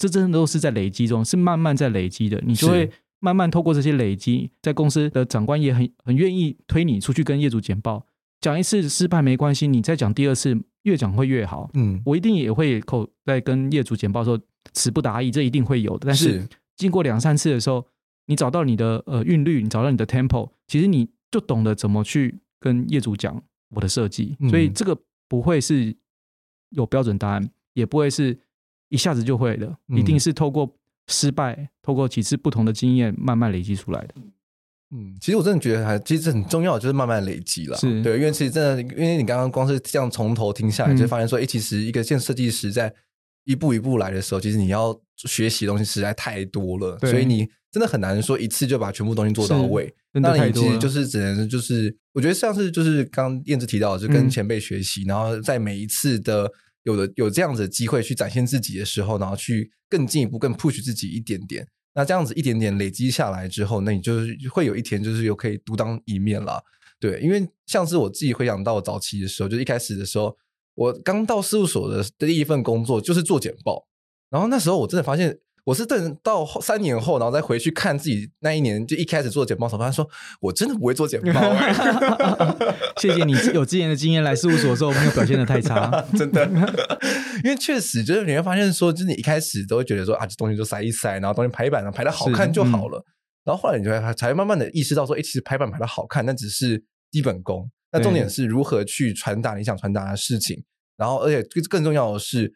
[0.04, 2.38] 这真的都是在累积中，是慢慢在累积的。
[2.46, 8.06] 你就会慢慢透过这些累积，在公司的长官也很很愿意推你出去跟业主简报。
[8.42, 11.70] 讲一次失败没关系，你再讲第二次，越讲会越好。
[11.76, 14.38] 嗯，我一定也会口在跟业主简报的时候
[14.74, 16.08] 词不达意，这一定会有的。
[16.08, 17.86] 但是经过两三次的时候，
[18.26, 24.36] 你找到你的呃韵律，你找到你的 tempo，其实你就懂得怎么去跟业主讲我的设计。
[24.50, 24.98] 所以这个
[25.30, 25.96] 不会是
[26.72, 28.38] 有标准答案，也不会是。
[28.94, 30.72] 一下子就会的，一定是透过
[31.08, 34.14] 失败，嗯、透过几次不同的经验慢慢累积出来的。
[34.96, 37.76] 嗯，其实我真的觉得还其实很重要，就是慢慢累积了。
[37.76, 42.94] 是对，因为其实真的，因为你刚刚光是这样从头听下来，嗯、就发现说，哎，其实一个建设计师在
[43.46, 49.92] 一步一步来的时候，其实你要学习的东西实在太多了，所以你真的很难说一次就把全部东西做到位。
[50.12, 56.52] 那你其实就是只能就是，我觉得像是就是刚燕子提到的，就跟前辈学习，嗯、然后在每一次的。
[56.84, 61.67] 有的有这样子的机会去展现自己的时候，然后去更进一步、更 push 自己一点点。
[61.93, 66.63] 那这样子一点点累积下来之后，那你就是会有一天就是又可以独当一面了。
[67.00, 70.38] 对，因为像是我自己回想到早期的时候，就一开始的时候，
[70.76, 73.88] 我刚到事务所的第一份工作就是做简报，
[74.30, 75.39] 然后那时候我真的发现。
[75.65, 80.10] 我是等到三年后，然后再回去看自己那一年就一开始做简报的时候，他说
[80.41, 81.39] 我真的不会做简报。
[82.99, 86.45] 谢谢你有之前的经验来事务所的时候没有表现的太差， 真的。
[87.45, 92.99] 因为确实就是你会发现说，就是你一开始都会觉得说啊，这东西就塞一塞，然后东西排版上排的好看就好了。
[92.99, 93.06] 嗯、
[93.45, 97.69] 然后后来你就会才会慢慢的意识到说，哎，其实排版排的好看，那只是基本功。
[97.93, 100.62] 那重点是如何去传达你想传达的事情。
[100.97, 102.54] 然后而且更重要的是。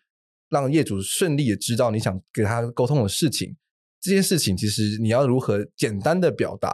[0.50, 3.56] 让业主顺利的知道你想给他沟通的事情，
[4.02, 6.72] 这件事情其实你要如何简单的表达，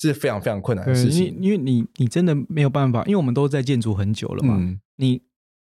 [0.00, 1.36] 是非常非常困难的事情。
[1.40, 5.22] 因为你你真的没有办法，因为我们都在建筑很久了嘛，嗯、你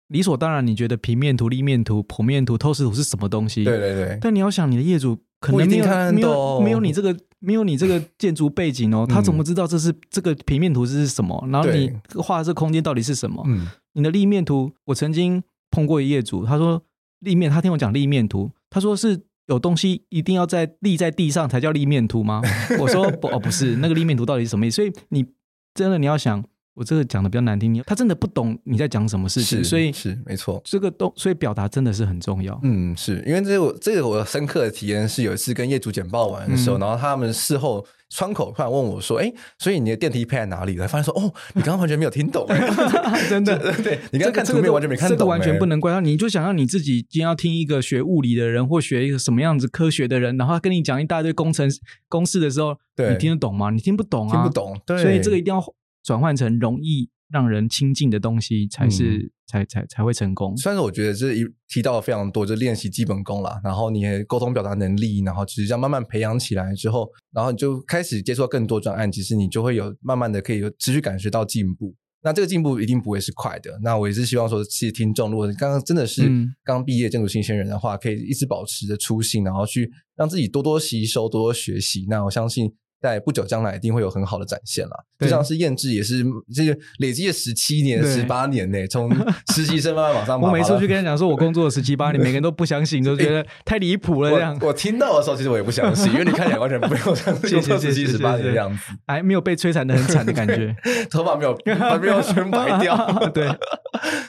[0.09, 3.64] 理所当然你觉得平面图、立面图、剖面图、透视图是什么东西？
[3.64, 4.18] 对对对。
[4.20, 11.42] 但你要想，你的业主可能没有没有没有你这个没有你这个 建筑背景哦，他怎么知道这是这个平面图是什么？
[11.50, 13.42] 然后你画的这个空间到底是什么？
[13.46, 16.83] 嗯，你的立面图，我曾经碰过一业主，他说
[17.22, 19.22] 立面，他听我讲立面图，他说是。
[19.46, 22.40] 有东西一定要在立在地上才叫立面图吗？
[22.78, 24.76] 我说 不哦，不是，那个立面图到底是什么意思？
[24.76, 25.26] 所以你
[25.74, 26.42] 真的你要想，
[26.74, 32.58] 我这个讲的比较难听，他真的不懂你在讲什么事情，所以是没错，这个都所以表达真的是很重要。
[32.62, 37.85] 嗯，是因为这个这个我深刻的体验是有一次跟业主简报完的时候，嗯、然后他们事后。
[38.14, 42.46] 窗口突然问我说：“哎，所以你的电梯配在哪里了？”发现说：“哦， 你刚刚完全没有听懂，
[43.31, 43.57] 真的。
[43.83, 46.01] 对，你刚刚看图片完全没看懂，这个完全不能怪他。
[46.01, 51.68] 你就想让你自己今天要听一个学物理的人，或学一个什么样子科学的人，然后他跟你讲一大堆工程
[52.09, 53.70] 公式的时候，你听得懂吗？
[53.70, 54.79] 你听不懂啊，听不懂。
[54.85, 55.62] 对，所以这个一定要
[56.05, 60.56] 转换成容易。”让人亲近的东西才是、嗯、才才才会成功。
[60.56, 71.94] 虽然说我觉得这一提到了非常多，就练习基本功啦，然后你沟通表达能力，然后其实这样慢慢培养起来之后，然后你就开始接触到更多专案，其实你就会有慢慢的可以有持续感觉到进步。
[72.24, 73.78] 那这个进步一定不会是快的。
[73.82, 76.22] 那我也是希望说，其实听众，如果你刚刚真的是
[76.64, 82.06] 刚毕业建筑新鲜人的话，可以一直保持着初心，然后去让自己多多吸收，多多学习。
[82.08, 82.72] 那我相信。
[83.02, 89.10] 在不久将来一定会有很好的展现了，就像是燕志也是这个累积了十七年、十八年呢，从
[89.52, 90.46] 实习生慢慢往上爬。
[90.46, 94.30] 我每次去跟人讲说，我工作了十七八年，每个人都不相信，都觉得太离谱了。
[94.30, 100.72] 这样，我听到的时候，其实我也不相信，因为你看起来完全没有像 工作十七十八年的样子，还没有被摧残的很惨的感觉，
[101.10, 103.30] 头发没有还没有全白掉。
[103.34, 103.48] 对，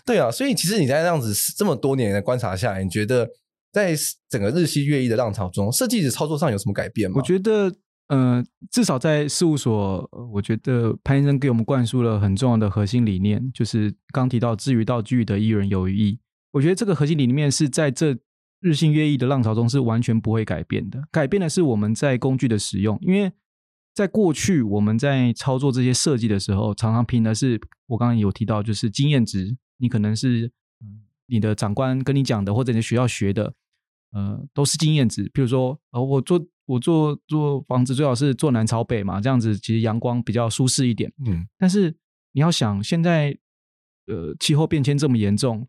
[0.03, 3.29] 对啊，所以其实你在这样子这么多年的观察下来，你觉得
[3.71, 3.93] 在
[4.27, 7.17] 整个日新月异的浪潮中，设计的操作上有什么改变吗？
[7.17, 7.71] 我觉得。
[8.15, 16.19] 呃，至少在事务所，我觉得潘先生给我们灌输了很重要的核心理念，就是刚提到“智于道，具”的艺，人，有余意”。
[16.53, 18.15] 我觉得这个核心理念是在这
[18.59, 21.01] 日新月异的浪潮中是完全不会改变的。
[21.11, 23.31] 改变的是我们在工具的使用，因为
[23.95, 29.57] 在过去我们在操作这些设计的时候，常常凭的是我刚刚有提到，就是经验值。
[29.77, 30.51] 你可能是
[31.25, 33.55] 你的长官跟你讲的，或者你学校学的，
[34.11, 35.27] 呃，都是经验值。
[35.29, 36.45] 譬如说，呃，我做。
[36.65, 41.11] 我做做房子最好是坐南朝北嘛，这样子其实阳光比较舒适一点。
[41.25, 41.93] 嗯，但是
[42.31, 43.37] 你要想，现在
[44.07, 45.67] 呃气候变迁这么严重，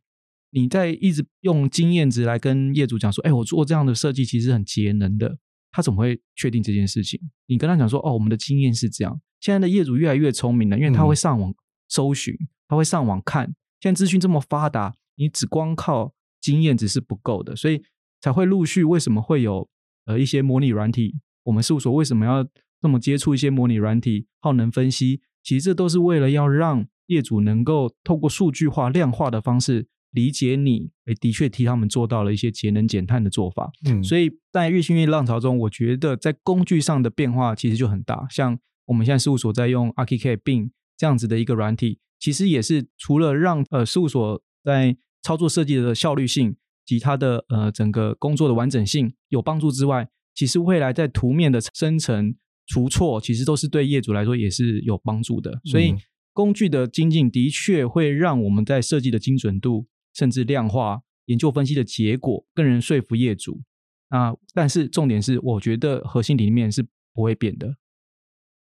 [0.51, 5.37] 你在一直用经验值来跟业主讲说，哎，我做这样的设计其实很节能的，
[5.73, 7.21] 他怎么会确定这件事情？
[7.47, 9.21] 你跟他讲说，哦，我们的经验是这样。
[9.41, 11.53] 现在的业主越来越聪明了，因为他会上网
[11.89, 12.35] 搜寻，
[12.69, 13.53] 他会上网看。
[13.81, 17.83] 现在资讯这么发达，你只光靠经验值是不够的，所以
[18.21, 19.69] 才会陆续为什么会有。
[20.07, 22.47] 呃，一些模拟软体，我们事务所为什么要
[22.81, 24.27] 这么接触一些模拟软体？
[24.41, 30.91] 耗能分析，其实这都是为了要让业主能够透过数据化、量化的方式理解你。
[31.07, 33.71] 诶，的确替他们做到了一些节能减碳的做法。
[33.87, 38.27] 嗯，所以在日新月浪潮中，我觉得在工具上的变化其实就很大。
[38.29, 46.57] 像我们现在事务所在用 Archicad BIM 这样子的一个软体，其实也是除了让呃事务所在操作设计的效率性。
[46.85, 52.35] 及它的呃整个工作的完整性有帮助之外，其实未来在图面的生成
[52.67, 55.61] 除错，其实都是对业主来说也是有帮助的。
[55.65, 55.95] 所以
[56.33, 63.61] 工具的精进的确会让我们在设计的精准度，甚至量化研究分析的结果更能说服业主。
[64.09, 67.77] 啊，但是重点是，我觉得核心理念是不会变的，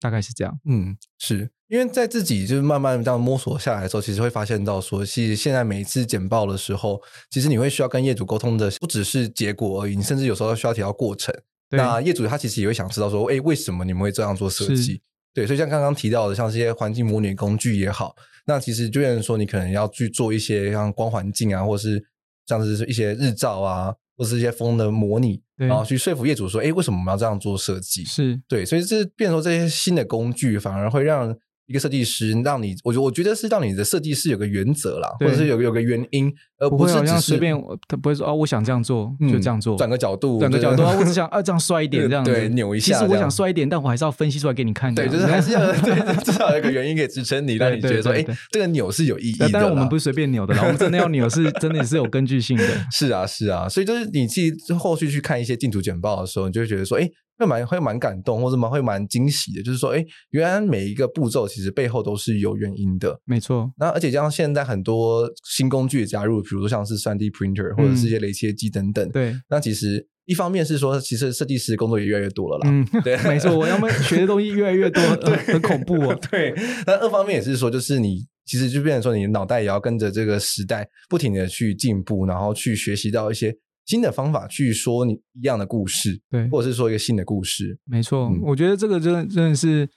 [0.03, 0.59] 大概是这样。
[0.69, 1.49] 嗯，是。
[1.69, 11.35] 因为在自己就是慢慢这样摸索下来的时候，其实会发现到说，其实现在每一次简报的时候，其实你会需要跟业主沟通的不只是结果而已，你甚至有时候需要提到过程。
[11.71, 15.01] 对那业主他其实也会想知道说，哎，为什么你们会这样做设计？
[15.33, 22.05] 对，所以像刚刚提到的，像这些环境模拟工具也好，那其实就像说，你可能要去做一些像光环境啊，或是
[22.47, 28.05] 像是一些日照啊，或是一些风的模拟，对然后去说服业主说，哎，为什么我们要这样做设计？
[28.05, 31.37] 是对，所以这变成说这些新的工具反而会让。
[31.67, 37.55] 一个设计师让你，我觉我觉得是让你的设计师有个原则啦，对或者是有个有个原因，而不是只是随便，
[37.89, 42.93] 他不会说哦，我想这样做就这样做，转、嗯、个角度，转个角度， 我只想啊这样帅一点，这样对扭一下。
[42.93, 44.95] 其实我想帅一点，但我还是要分析出来给你看。
[44.95, 49.49] 对，就是 还是要对，至少有一个原因可以支撑你，让你觉得说，哎，这个扭是有意义的。
[49.53, 52.65] 但是我们不是随便扭的啦，我们真的要扭是 真的是有根据性的。
[52.91, 57.09] 是啊，是啊，所以就是你去后续去看一些竞图简报的时候，你就会觉得说，哎。
[57.43, 63.19] 会蛮会蛮感动，或者蛮会蛮惊喜的，就是说，哎，原来每一个步骤其实背后都是有原因的。
[63.25, 63.71] 没错。
[63.79, 69.09] 那而且加上现在很多新工具的加入，比如说像是三 D printer 或者是一些雷切机等等。
[69.11, 69.43] 对、嗯。
[69.51, 72.71] 那其实一方面是说，其实设计师工作也越来越多了啦。
[72.71, 76.19] 嗯，对， 没错，我要么学的东西越来越多，对， 很恐怖哦。
[76.31, 76.55] 对，
[76.87, 83.53] 那二方面也是说，就是你其实就变成说，你脑袋也要跟着这个时代不停的去进步，然后去学习到一些
[83.85, 87.79] 新的方法去说你一样的故事，对，或者是说一个新的故事。
[87.85, 89.89] 没错，嗯，我觉得这个真的真的是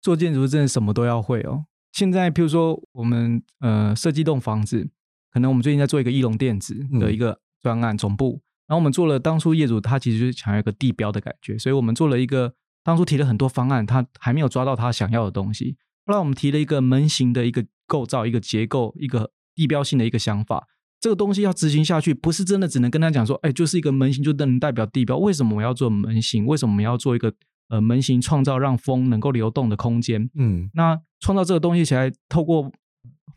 [0.00, 1.64] 做建筑真的什么都要会哦。
[1.92, 4.88] 现在，譬如说我们呃设计一栋房子，
[5.32, 8.36] 可能我们最近在做一个义隆电子的一个专案总部。
[8.36, 15.76] 嗯然后我们做了，当初业主他其实就是想要一个地标的感觉，所以我们做了一个，当初提了很多方案，他还没有抓到他想要的东西。
[16.06, 20.66] 后来我们提了一个门型的一个构造、一个结构、一个地标性的一个想法。
[21.02, 25.18] 这个东西要执行下去，不是真的只能跟他讲说，哎，就是一个门型就能代表地标。
[25.18, 26.46] 为什么我要做门型？
[26.46, 27.34] 为什么我们要做一个
[27.70, 30.30] 呃门型，创造让风能够流动的空间？
[30.36, 32.70] 嗯，那创造这个东西起来，透过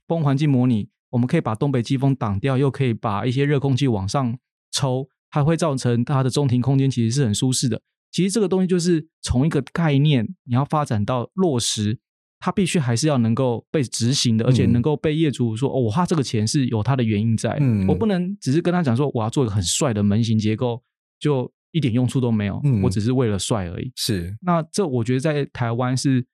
[0.07, 4.38] 风环境模拟，我们可以把东北季风挡掉，又可以把一些热空气往上
[4.72, 5.09] 抽。
[5.32, 7.82] 它会造成它的中庭空间其实是很舒适的。
[8.11, 11.97] 其实这个东西就是从一个概念，你要发展到落实，
[12.40, 17.58] 它必须还是要能够被执行的，而且能够被业主说：“哦，我花这个钱是有它的原因在。
[17.60, 20.84] 嗯”我不能只是跟他讲说：“我要做一个很帅的门型结构，
[21.20, 22.62] 就一点用处都没有。
[22.64, 23.92] 嗯”我只是为了帅而已。
[23.96, 24.36] 是。
[24.42, 26.26] 那这我觉得在台湾是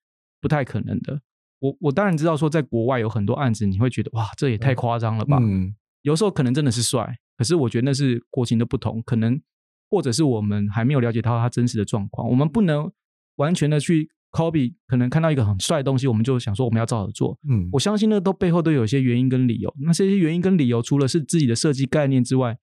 [0.42, 1.22] 不太可能的。
[1.60, 5.38] 我我当然知道说，在国外有很多案子，你会觉得哇，这也太夸张了吧？
[5.42, 5.74] 嗯。
[6.02, 7.16] 有时候可能真的是帅。
[7.38, 9.40] 可是我觉得那是国情的不同，可能
[9.90, 12.92] 或者是我们还没有了解到他真实的状况，我们不能
[13.38, 17.38] 完全的去 copy，可能看到一个很帅的东西，我们就想说我们要照着做。
[17.50, 19.74] 嗯，我相信那都背后都有一些原因跟理由。
[19.80, 22.58] 那这些原因跟理由，除了是自己的设计概念之外，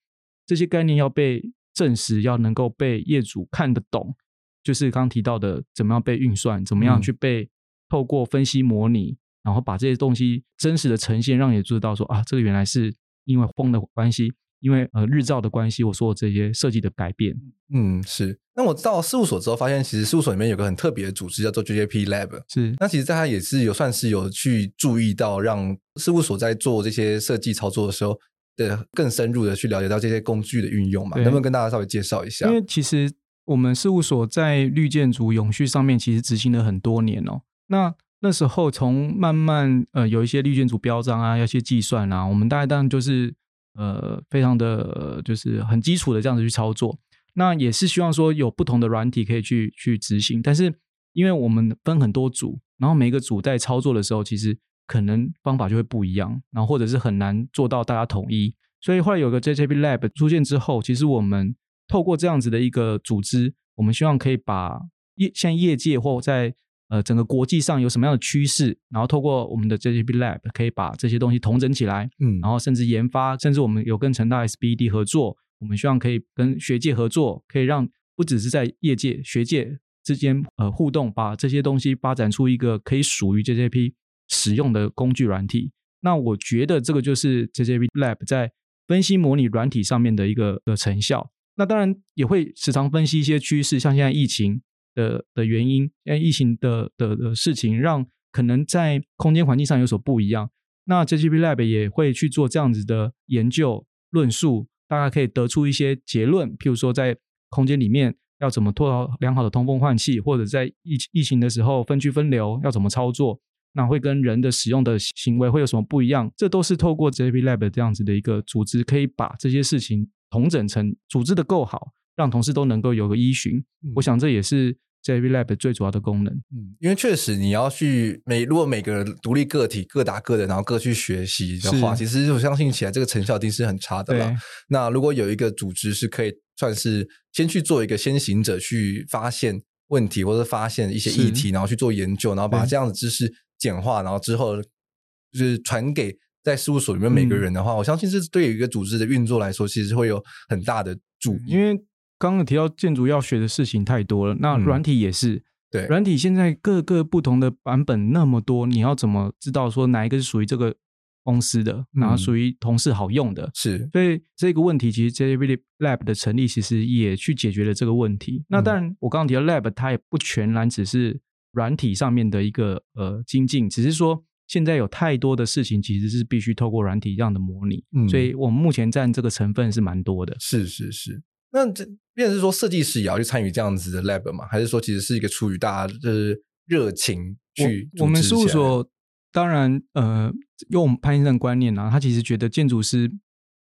[0.46, 1.42] 这些概念要被
[1.74, 4.16] 证实，要能够被业主看得懂，
[4.62, 7.48] 就是刚刚提到的怎么样被运算，怎么样去被
[7.88, 12.94] 透过分析模拟，然后把这些东西真实的呈现，让业主知道说啊，这个原来是
[13.24, 14.32] 因为风的关系。
[14.60, 17.36] 因为呃日照的关系，我说的这些设计的改变，
[17.72, 18.38] 嗯是。
[18.56, 22.42] 那我到事务所之后，发现其实事务所里面有个很特别的组织，叫做 JJP Lab。
[22.48, 22.74] 是。
[22.80, 28.18] 那其实在它也是有算是有去注意到，让事务所在做这些设计操作的时候，
[28.56, 31.16] 的更深入的去了解到这些工具的运用嘛？
[31.18, 32.48] 能不能跟大家稍微介绍一下？
[32.48, 33.08] 因为其实
[33.44, 37.42] 我们事务所在绿建筑永续上面其实执行了很多年哦。
[37.68, 43.34] 那那时候从慢慢呃有一些绿建筑标章啊，要些计算啊，我们大概当然就是。
[43.78, 46.98] 呃，非常的就是很基础的这样子去操作，
[47.34, 50.74] 那也是希望说有不同的软体可以去去执行，但是
[51.12, 54.58] 因为我们分很多组，然后每个组在操作的时候，其实
[54.88, 61.54] 可能方法就会不一样，然后或者是很难做到大家统一，所以后来有个 J J B Lab 出现之后，其实我们
[61.86, 64.80] 透过这样子的一个组织，我们希望可以把
[65.14, 66.52] 业现在业界或在
[66.88, 77.86] 呃，整个国际上有什么样的趋势，然后透过我们的 JJP Lab 可以把这些东西统整起来，嗯，然后甚至研发，甚至我们有跟成大 SBD 合作，我们希望可以跟学界合作，可以让
[78.16, 83.92] 不只是在业界、学界之间呃互动，把这些东西发展出一个可以属于 JJP
[84.28, 85.72] 使用的工具软体。
[86.00, 88.52] 那我觉得这个就是 JJP Lab 在
[88.86, 91.30] 分析模拟软体上面的一个的成效。
[91.56, 94.62] 那当然也会时常分析一些趋势，像现在疫情。
[94.98, 100.50] 的的原因，因为疫情的的的事情，让可能在空间环境上有所不一样。
[100.86, 106.50] 那 JGP Lab 也会去做这样子的研究论述，大家可以得出一些结论。
[106.56, 107.16] 譬如说，在
[107.50, 113.38] 空间里面要怎么做到良好的通风换气，或者在疫疫情的时候分区分流要怎么操作，
[113.74, 116.30] 那会跟人的使用的行为会有什么不一样？
[116.36, 123.58] 这都是透过 JJP Lab 这样子的一个组织，可以把这些事情统整成组织的够好，让同事都能够有个依循。
[123.84, 124.76] 嗯、我想这也是。
[125.04, 134.34] JJP Lab 最主要的功能，嗯，因为确实你要去每如果每个独立个体各打各的，然后各去学习的话，其实我相信起来这个成效一定是很差的了。
[134.68, 151.80] 那如果有一个组织是可以算是先去做一个先行者，去发现问题或者发现一些议题，然后去做研究，然后把这样的知识简化，然后之后就是传给在事务所里面每个人的话，嗯、我相信这对于一个组织的运作来说，其实会有很大的助益，因为。
[152.18, 155.36] 刚刚提到建筑要学的事情太多了，那软体也是。
[155.36, 160.74] 嗯、对，软体现在各个不同的版本那么多，你要怎么知道说哪一个是属于这个
[161.22, 163.50] 公司的，嗯、然后属于同事好用的？
[163.54, 163.88] 是。
[163.92, 168.44] 所以这个问题，其实 JJP Lab 的成立，其实也去解决了这个问题。
[168.48, 171.20] 那当然，我刚刚提到 Lab，它也不全然只是
[171.52, 177.84] 软体上面的一个呃精进，只是说现在有太多的事情其实是必须透过软体这样的模拟。
[177.94, 180.34] 嗯，所以我们目前占这个成分是蛮多的。
[180.40, 181.22] 是是是。
[181.52, 181.86] 那这
[182.18, 184.44] 变成是说，设计师也要去参与这样子的 lab 吗？
[184.50, 188.06] 还是说，其实是一个出于大家的热情去我？
[188.06, 188.90] 我们事务所
[189.30, 190.32] 当然，呃，
[190.70, 193.08] 用我们潘先生的观念呢、啊，他其实觉得建筑师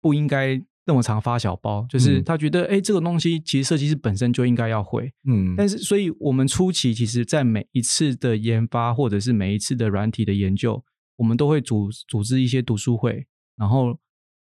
[0.01, 10.83] 不应该那么常发小包，就是他觉得哎、嗯，这个东西其实设计师本身就应该要会，嗯，但是所以我们初期其实，在每一次的研发或者是每一次的软体的研究，
[11.17, 13.27] 我们都会组组织一些读书会，
[13.59, 13.99] 然后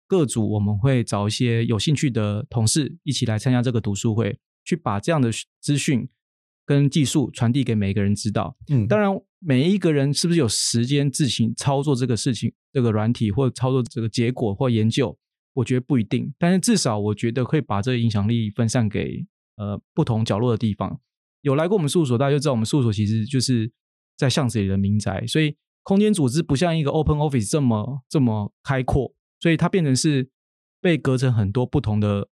[0.08, 5.30] 各组我们会找一些有兴趣的同事一起来参加这个读书会，去把这样的
[5.62, 6.08] 资讯
[6.66, 8.58] 跟技术传递给每一个人知道。
[8.70, 9.12] 嗯，当然。
[9.40, 15.16] 每一个人是不是有时间自行操作这个事情、这个软体或者操作这个结果或研究？
[15.54, 19.24] 我觉得不一定，但是至少我觉得可以把这个影响力分散给
[19.58, 21.00] 呃不同角落的地方。
[21.42, 23.72] 有来过我们事务所，大家就知道我们事务所其实就是
[24.18, 30.30] 在巷子里的民宅，所以空间组织不像一个 open office 这么这么开阔，所以它变成是
[30.82, 32.28] 被隔成很多不同的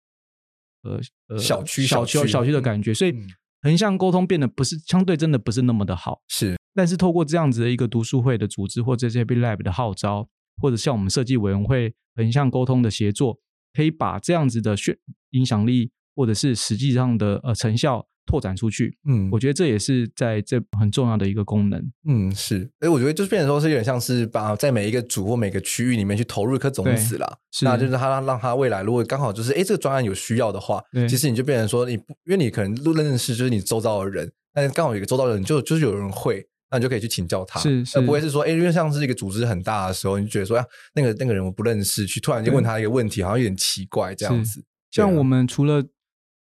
[0.84, 3.14] 呃呃小区小区小区的感觉，所以
[3.62, 6.58] 横向沟通变得不是相对真的不是那么的好，是。
[6.74, 10.30] 但是透过这样子的一个读书会的组织，或者 JJP Lab 的号召，
[10.62, 13.40] 或者像我们设计委员会横向沟通的协作，
[13.74, 14.98] 可以把这样子的宣
[15.32, 18.98] 影响力，或者是实际上的呃成效拓展出去。
[19.08, 21.92] 嗯，我觉得这也是在这很重要的一个功能。
[22.08, 22.70] 嗯，是。
[22.80, 27.38] 哎，我觉得就是变成说是有点像是把在每一个组或每个区域里面去投入一颗种子啦。
[27.52, 27.66] 是。
[27.66, 36.46] 那就是他让他未来如果刚好就是哎这个专案有需要的话，其实你就变成说你不因为你可能都认识就是你周遭的人，但是刚好有一个周遭的人就就是有人会。
[36.74, 40.66] 那你就可以去请教他，是，是，而不会是说，哎，因为像是一个组织很大的时候，你就觉得说，呀，
[40.96, 44.64] 那个那个人我不认识，去突然就问他一个问题，好像有点奇怪这样子。
[44.90, 45.84] 像我们除了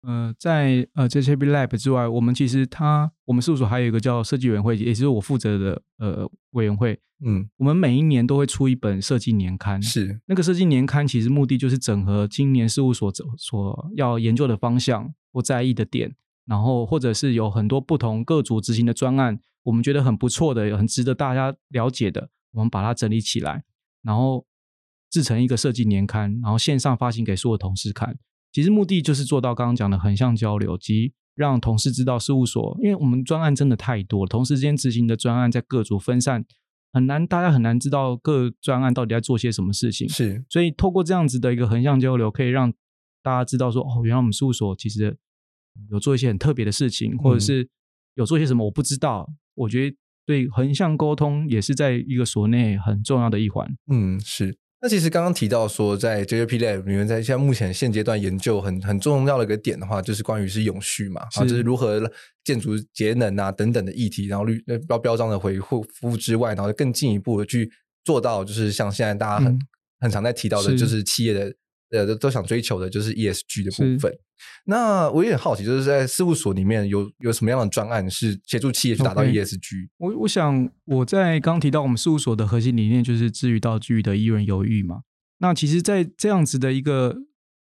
[0.05, 6.99] 呃在呃 JJB Lab 之外，我们其实它我们事务所还有一个叫设计委员会，也就是我负责的呃委员会。
[7.25, 16.13] 嗯，我们每一年都会出一本设计年刊，是那个设计年刊，其实目的就是整合今年事务所所要研究的方向或在意的点，
[16.45, 19.39] 然后或者是有很多不同各组执行的专案。
[19.63, 23.63] 我们觉得很不错的，很值得大家了解的，我们把它整理起来，
[24.03, 24.45] 然后
[25.09, 28.19] 制成一个设计年刊，然后线上发行给所有同事看。
[28.55, 36.45] 其实目的就是做到刚刚讲的横向交流，及让同事知道事务所，因为我们专案真的太多了，同时间执行的专案在各组分散，
[36.93, 40.07] 很难，大家很难知道各专案到底在做些什么事情。
[40.07, 42.71] 是，所以透过这样子的一个横向交流，可以让
[43.21, 45.17] 大家知道说，哦，原来我们事务所其实
[45.91, 47.67] 有做一些很特别的事情，或者是
[48.13, 49.29] 有做些什么我不知道。
[49.55, 53.67] 我觉得对横向沟通也是在一个所内很重要的一环。
[53.91, 54.57] 嗯，是。
[54.81, 62.11] 那其实刚刚提到说，在 JJP Lab 里面，在现在目前现阶段研究很很重要的一个点的话，就是关于是永续嘛，啊，就是如何
[62.43, 67.71] 建筑节能啊等等的议题，然后绿标标章的回复之外，然后更进一步的去
[68.03, 69.59] 做到，就是像现在大家很、嗯、
[70.01, 71.53] 很常在提到的，就是企业的。
[71.91, 74.11] 呃，都想追求的就是 ESG 的部分。
[74.65, 79.87] 那我有点好奇，就是在事务所里面有有什么样的专案是协助企业去达到 ESG？.
[79.97, 85.01] 我我想我在刚提到我们事务所的核心理念就是治愈道具的一人犹豫嘛。
[85.39, 87.17] 那其实，在这样子的一个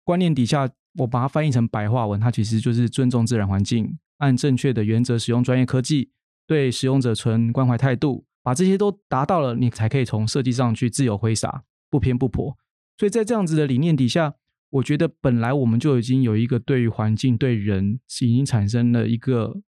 [0.02, 0.68] 观念底下，
[0.98, 6.10] 我把它翻译成白话文，它其实就是尊重自然环境，按正确的原则使用专业科技，
[6.48, 12.56] 对使用者存关怀态度，把这些都达到了，你才可以从设计上去自由挥洒，不偏不颇。
[12.98, 14.34] 所以在这样子的理念底下，
[14.70, 19.60] 我觉得本来我们就已经有一个对于环境、对人已经产生了一个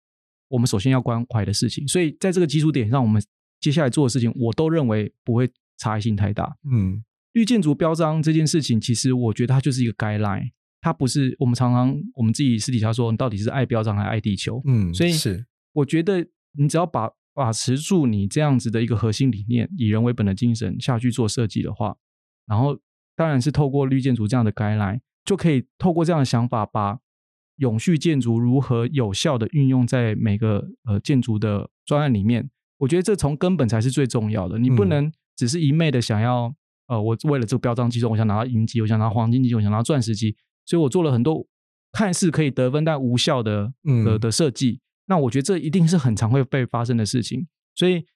[0.47, 1.87] 我们首先要关怀的事情。
[1.89, 3.21] 所以在这个基础点上，我们
[3.61, 6.57] 接下来做的事情，我都认为不会差异性太大。
[6.73, 10.51] 嗯，绿建筑标章这件事情，其实我觉得它就是一个 guideline，
[10.81, 14.63] 它不是我们常常我们自己私底下说，你到底是爱标章还是爱地球？
[14.67, 16.25] 嗯，所以是我觉得
[16.57, 21.97] 你只要把把持住你这样子的一个核心理念，以人为本的精神下去做设计的话，
[22.47, 22.79] 然后。
[23.15, 26.99] 当然是透过绿建筑这样的概念，就可以透过这样的想法，把
[27.57, 32.51] 永续建筑如何有效的运用在每个呃建筑的专案里面。
[32.79, 34.59] 我觉得这从根本才是最重要的。
[34.59, 36.47] 你不能只是一昧的想要，
[36.89, 40.35] 嗯、呃，我为了这个标章计算，我想拿到银级，我想拿黄金级，我想拿钻石级，
[40.65, 41.47] 所以我做了很多
[41.93, 43.73] 看似可以得分但无效的
[44.05, 44.81] 的的设计。
[45.07, 47.47] 那我觉得这一定是很常会被发生的事情。
[47.75, 48.07] 所以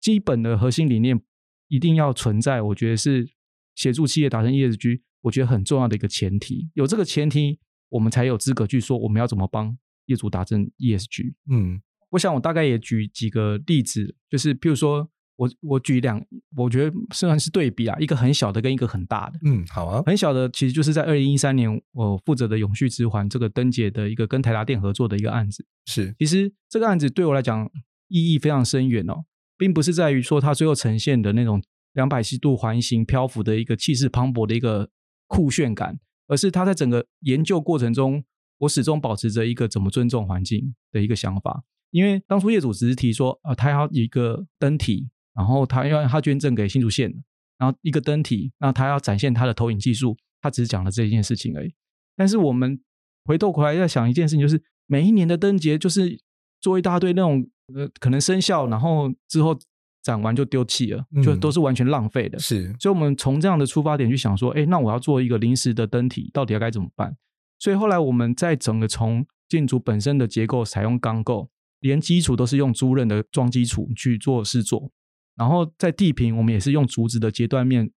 [0.00, 1.20] 基本的核心理念
[1.68, 3.28] 一定要存在，我觉得是。
[3.74, 7.58] 协助企业达成 ESG，我觉得很重要的一个前提，有这个前提，
[7.88, 11.34] 我们才有资格去说我们要怎么帮业主达成 ESG。
[11.50, 16.22] 嗯，我想我大概也举几个例子，就是譬如说我我举两，
[16.56, 19.38] 我觉得虽然是对比啊，一个很小的跟一个很大的。
[19.44, 25.64] 嗯，好啊，很小的其实就是在二零一三年我负责的永续之环这个灯节的一个跟台达电合作的一个案子。
[25.86, 27.70] 是，其实这个案子对我来讲
[28.08, 29.24] 意义非常深远哦，
[29.56, 31.62] 并不是在于说它最后呈现的那种。
[31.92, 34.90] 两百七度环形漂浮的一个气势磅礴的一个
[35.26, 38.24] 酷炫感，而是他在整个研究过程中，
[38.58, 41.64] 我始终保持着一个怎么尊重环境的一个想法。
[41.90, 47.12] 因为当初业主只是提说，啊，他要一个灯体，然后他要他捐赠给新竹县，
[47.58, 51.74] 然后一个灯体，那他要展现他的投影技术，他只是讲了这件事情而已。
[52.16, 52.80] 但是我们
[53.24, 56.18] 回头回来在想一件事情，就是每一年的灯节就是
[56.62, 59.58] 做一大堆那种呃可能生效，然后之后
[60.02, 62.38] 展完就丢弃了，就都是完全浪费的。
[62.38, 67.16] 是，所以我们从这样的出发点去想说，哎，那我要做一个临时的灯体，到底要该怎么办？
[67.58, 71.48] 所以后来我们在整个从建筑本身的结构采用钢构，
[71.80, 74.90] 连基础都是用租赁的桩基础去做试做，
[75.36, 77.90] 然后在地坪我们也是用竹子的截断面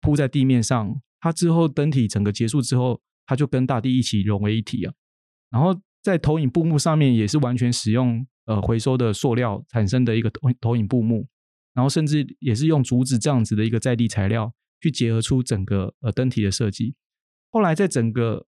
[0.00, 1.00] 铺在地面上。
[1.20, 4.92] 它之后灯体整个结束之后，它就跟大地一起融为一体啊。
[5.50, 11.26] 然后在投影布幕上面也是完全使用呃回收的塑料产生的一个投投影布幕，
[11.74, 16.94] 然后甚至也是用竹子这样子的一个在地材料去结合出整个呃灯体的设计。
[17.50, 18.46] 后来在整个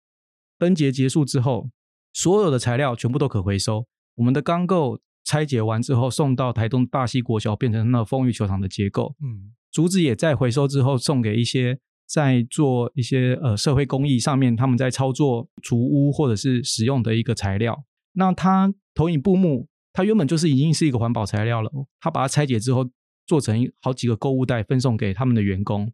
[0.58, 1.70] 灯节结束之后，
[2.12, 3.86] 所有的材料全部都可回收。
[4.16, 9.14] 我们的钢构拆解完之后，送到台东大溪国小，变成那风雨球场的结构。
[9.22, 17.84] 嗯，竹子也在回收之后，送给一些在做一些呃社会公益上面，他们在操作竹屋或者是使用的一个材料。
[18.14, 19.68] 那它投影布幕，
[19.98, 21.68] 它原本就是已经是一个环保材料了。
[21.98, 22.88] 它把它拆解之后，
[23.26, 25.92] 做成好几个购物袋，分送给他们的员工。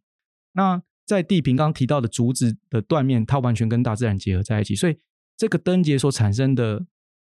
[0.53, 4.99] 那在地平刚提到的竹子的断面，它完全跟大自然结合在一起，所以
[5.39, 6.85] 这个灯节所产生的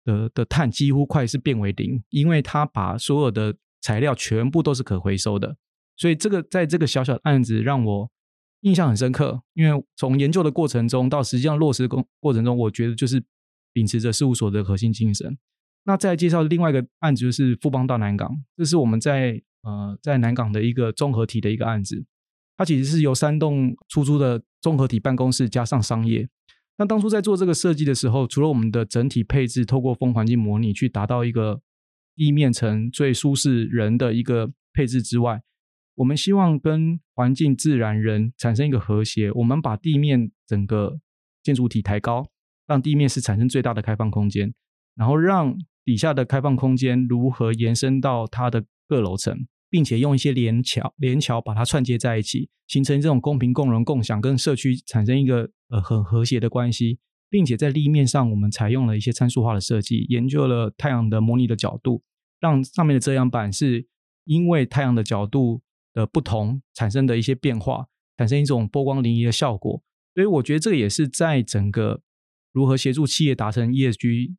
[0.04, 5.56] 的的碳几乎快是变为零，因为它把所有的材料全部都是可回收的，
[5.96, 8.12] 所以这个在这个小小的案子让我
[8.62, 13.24] 印象很深刻，因为从研究的过程中到实际上落实的过过程中，我觉得就是
[13.72, 15.38] 秉持着事务所的核心精神。
[15.86, 22.06] 那再介绍另外一个案子就是富邦到南港，这是我们在呃在南港的一个综合体的一个案子。
[22.56, 26.30] 它其实是由三栋出租的综合体办公室加上商业。
[26.78, 31.62] 那当初在做这个设计的时候，除了我们的整体配置透过风环境模拟去达到一个
[32.16, 35.42] 地面层最舒适人的一个配置之外，
[35.96, 39.32] 我们希望跟环境、自然、人产生一个和谐。
[39.32, 41.00] 我们把地面整个
[41.44, 42.28] 建筑体抬高，
[42.68, 44.54] 让地面是产生最大的开放空间，
[44.96, 49.46] 然后让底下的开放空间如何延伸到它的各楼层。
[49.70, 57.00] 并且用一些连桥、连桥把它串接在一起，形成这种公平、共荣、共享，跟社区产生一个呃很和谐的关系。
[57.28, 62.04] 并且在立面上，我们采用了一些参数化的设计，研究了太阳的模拟的角度，
[62.40, 63.88] 让上面的遮阳板是
[64.26, 69.82] 因为太阳的角度的不同产生的一些变化，产生一种波光粼粼的效果。
[70.14, 72.04] 所以我觉得这个也是在整个
[72.52, 74.36] 如何协助企业达成 ESG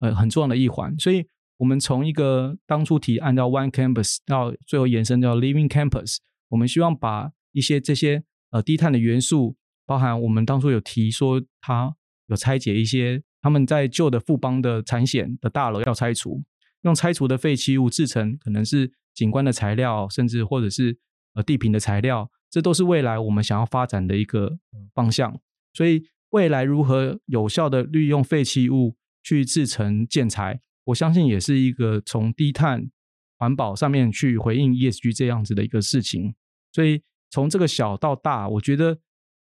[0.00, 0.96] 呃很重要的一环。
[0.98, 1.26] 所以。
[1.58, 6.18] 我们从一个当初提案叫 One Campus，到最后延伸叫 Living Campus，
[6.50, 16.44] 我们希望把一些这些呃低碳的元素，包含我们当初有提说，它有拆解一些他们在旧的富邦的产险的大楼要拆除，
[16.82, 20.98] 用拆除的废弃物制成可能是景观的材料，甚至或者是
[21.32, 24.58] 呃地坪的材料，这都是未来我们想要发展的一个
[24.92, 25.40] 方向。
[25.72, 28.94] 所以未来如何有效的利用废弃物
[29.26, 30.60] 去制成建材？
[30.84, 32.88] 我相信也是一个从低碳
[33.36, 36.36] 环保上面去回应 ESG 这样子的一个事情，
[36.70, 38.96] 所以从这个小到大，我觉得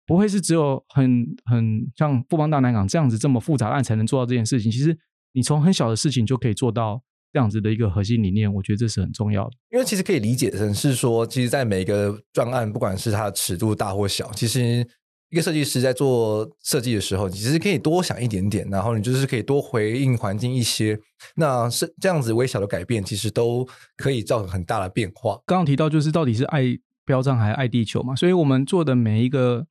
[0.05, 4.71] 不会是只有很很像富邦大南港这样子这么复杂案才能做到这件事情。
[4.71, 4.97] 其实
[5.33, 7.03] 你从很小的事情就可以做到
[7.33, 9.51] 这样子的一个核心理念，我觉得这是很重要的。
[9.71, 14.87] 因为其实可以理解成是说，其实，在每个专案，不管是它尺度大或小，其实。
[15.33, 20.99] 一个设计师在做设计的时候，其实可以多想一点点，然后你就是可以多回应环境一些。
[21.37, 23.67] 那是这样子微小的改变，其实都
[23.97, 25.41] 可以造成很大的变化。
[25.47, 28.15] 刚刚提到就是到底是爱标章还是爱地球嘛？
[28.15, 29.65] 所以我们做的每一个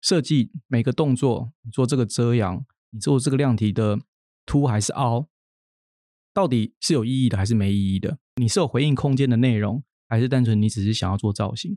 [0.00, 3.98] 设计、每个动作，你做这个遮阳，你做这个量体的
[4.46, 5.26] 凸还是凹，
[6.32, 8.16] 到底是有意义的还是没意义的？
[8.36, 11.76] 你是有回应空间的内容，还是单纯你只是想要做造型？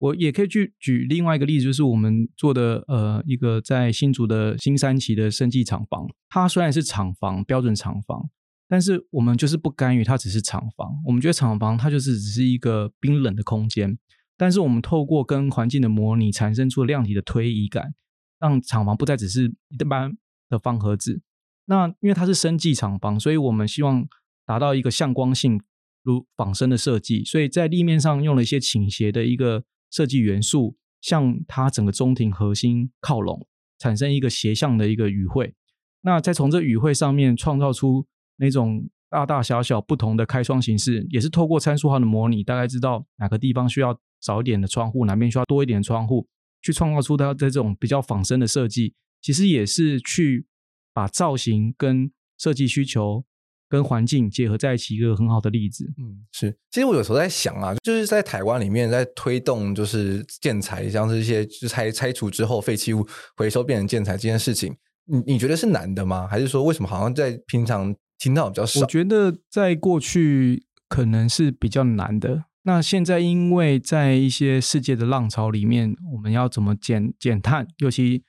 [0.00, 8.30] 我也可以去举另外一个例子，就是我们做的呃一个在新竹的新三期的生技厂房，它虽然是厂房标准厂房，
[8.68, 13.98] 但是我们就是不甘于它只是厂房，我们觉得厂房它就是只是一个冰冷的空间，
[14.36, 17.94] 但是我们透过跟环境的模拟，产生出量体的推移感，
[18.38, 20.16] 让厂房不再只是一般
[20.48, 21.20] 的方盒子。
[21.66, 24.06] 那因为它是生技厂房，所以我们希望
[24.46, 25.60] 达到一个向光性
[26.04, 29.64] 如仿生的设计，所以在立面上用了一些倾斜的一个。
[29.90, 33.46] 设计元素向它整个中庭核心靠拢，
[33.78, 35.54] 产生一个斜向的一个语汇。
[36.02, 46.26] 那再从这语汇上面创造出那种大大小小不同的开窗形式，也是透过参数化的模拟，大概知道哪个地方需要少一点的窗户，哪边需要多一点的窗户，
[46.62, 48.94] 去创造出它的这种比较仿生的设计。
[49.20, 50.46] 其实也是去
[50.92, 53.24] 把造型跟设计需求
[53.68, 55.84] 跟环境结合在一起一个很好的例子。
[55.98, 56.56] 嗯，是。
[56.70, 63.06] 其实我有时候在想啊，就是在台湾里面在推动就是建材，像是一些就拆拆除之后废弃物
[63.36, 66.26] 回收变成建材这件事情，你你觉得是难的吗？
[66.26, 68.80] 还是说为什么好像在平常听到比较少？
[68.80, 72.44] 我觉得在过去可能是比较难的。
[72.62, 78.24] 那现在因为在一些世界的浪潮里面，我们要怎么减减碳，尤其。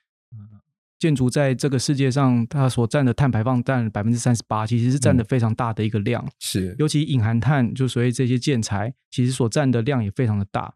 [1.00, 6.22] 建筑在这个世界上，它所占的碳排放占百分之三十八，其实是占的非常大的一个量。
[6.22, 10.74] 嗯、是，尤其隐含碳，就所谓这些建材，其实所占的量也非常的大。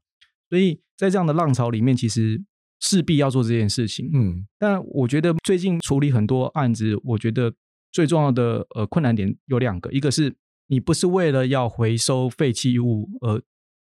[0.48, 2.42] 所以在这样的浪潮里面，其实
[2.80, 4.08] 势必要做这件事情。
[4.14, 7.52] 嗯，但我觉得最近处理很多案子，我觉得
[7.92, 10.34] 最重要的呃困难点有两个，一个是
[10.68, 13.42] 你不是为了要回收废弃物而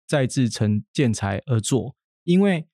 [0.07, 2.68] 再制成建材而做，因为。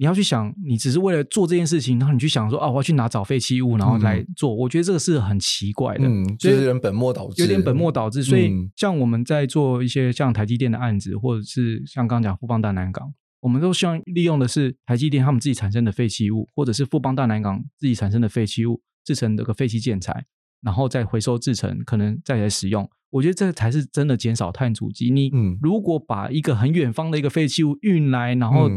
[0.00, 4.50] 你要去想，你只是为了做这件事情，然后你去想说啊，我要去拿找废弃物，然后来做。
[4.50, 8.22] 嗯、我觉得这个是很奇怪的，嗯，就是有点本末倒置，有点本末倒置。
[8.22, 20.24] 所以，像我们在做一些像台积电的案子，或者是像刚刚讲富邦大南港，我们都希望利用的是台积电他们自己产生的废弃物，或者是富邦大南港自己产生的废弃物，制成这个废弃建材，
[20.62, 22.88] 然后再回收制成，可能再来使用。
[23.10, 25.10] 我觉得这才是真的减少碳足迹。
[25.10, 25.30] 你
[25.60, 28.70] 如果把一个很远方的一个废弃物运来，然后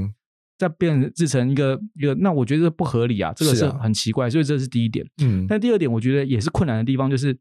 [0.57, 5.05] 再变制成一个一个，那我觉得不合理啊，这个是很奇怪，啊、所以这是第一点。
[5.21, 7.37] 嗯，但第二点，我觉得也是困难的地方，就是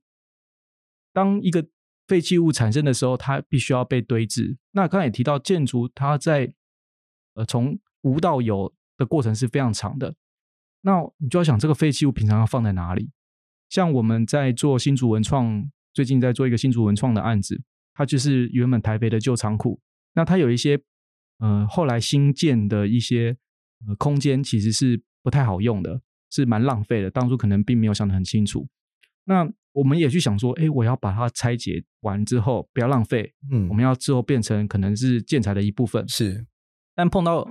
[1.13, 1.65] 当一个
[2.09, 4.57] 废弃物产生的时候，它必须要被堆置。
[4.73, 6.53] 那刚才也提到，建筑它在
[7.35, 10.15] 呃从无到有的过程是非常长的。
[10.81, 13.11] 那你就要想，这个废弃物平常要放在哪里？
[13.69, 17.63] 像我们在做新竹文创，最近在做一个新竹文创的案子，
[17.95, 19.79] 它就是原本台北的旧仓库，
[20.15, 20.81] 那它有一些。
[21.43, 23.37] 呃，后来新建的一些
[23.89, 27.11] 呃空间其实是不太好用的，是蛮浪费的。
[27.11, 28.69] 当初可能并没有想得很清楚。
[29.25, 33.35] 那我们也去想说，哎，我要把它拆解完之后，不要浪费。
[33.51, 36.09] 嗯，我们要之后变成可能是建材的一部分。
[36.09, 36.47] 是，
[36.95, 37.45] 但碰到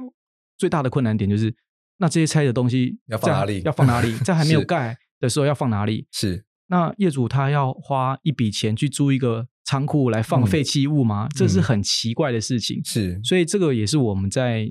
[0.57, 1.53] 最大的困难点就是，
[1.97, 3.61] 那这些拆的东西要放哪里？
[3.63, 4.17] 要放哪里？
[4.19, 6.07] 在还没有盖的时候要放哪里？
[6.11, 6.45] 是。
[6.67, 9.49] 那业主他要花一笔钱去租一个。
[9.71, 11.27] 仓库来放废弃物吗？
[11.27, 12.79] 嗯、这是很奇怪的事情。
[12.79, 14.69] 嗯、是，所以这个也是我们在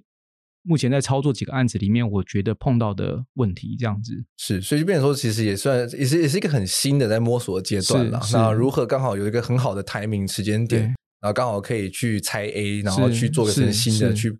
[0.63, 3.75] 目前在操作几个案子里面，我觉得碰到的问题。
[3.79, 8.21] 这样子是，所以就变成说，其实也算也是也是一个很新的在摸索的阶段了。
[8.31, 10.83] 那如何刚好有一个很好的 timing 时间点，
[11.19, 14.31] 然后刚好可以去拆 A，然后去做个新新的去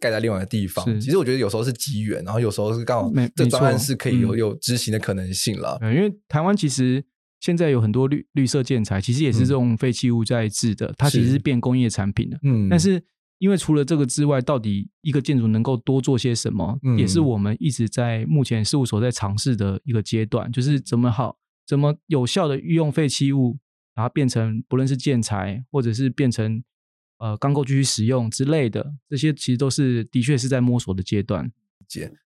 [0.00, 0.84] 盖在另外一个地方。
[1.00, 5.78] 其实我觉得有时候是机缘，然后有时候是刚好这专案是可以有有执行的可能性了。
[5.82, 7.04] 因为台湾其实。
[7.40, 12.38] 现在有很多绿绿色建材，其实也是这种废弃物在制的，嗯、它其实是变工业产品的。
[12.42, 13.02] 嗯，但是
[13.38, 23.58] 因为除了这个之外，到底一个建筑能够多做些什么，嗯、也是我们一直在目前事务所在尝试的一个阶段，就是怎么好，怎么有效的运用废弃物，
[23.94, 26.64] 把它变成不论是建材，或者是变成
[27.18, 31.52] 呃钢构继续使用之类的，这些其实都是的确是在摸索的阶段。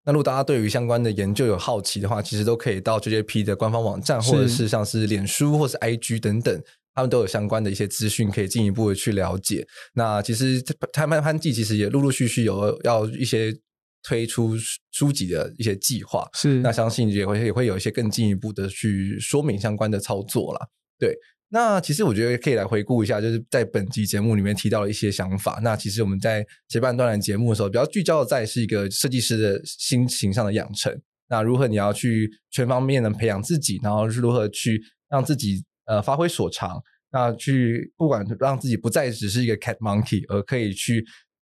[0.03, 6.61] 那如果大家对于相关的研究有好奇的话，其实都可以到 JJP 的官方网站，或者是像是脸书或是 IG 等等，
[6.93, 9.65] 他们都有相关的一些资讯可以进一步的去了解。
[9.93, 13.55] 那其实台湾潘记其实也陆陆续续有要一些
[14.01, 14.57] 推出
[14.91, 20.67] 书籍的一些计划，是那相信也会也会有一些更进一步的去说明相关的操作啦。
[20.99, 21.15] 对。
[21.53, 25.59] 那其实我觉得可以来回顾一下，就是在本集节目里面提到的一些想法。
[25.61, 30.99] 那其实我们在前半段的节目的时候，比较聚焦的在是一个设计师的心情上的养成。
[31.29, 34.81] 那如何你要去全方面的培养自己，然后如何去
[35.11, 36.81] 让自己呃发挥所长，
[37.11, 41.05] 那去不管让自己不再只是一个 cat monkey，而可以去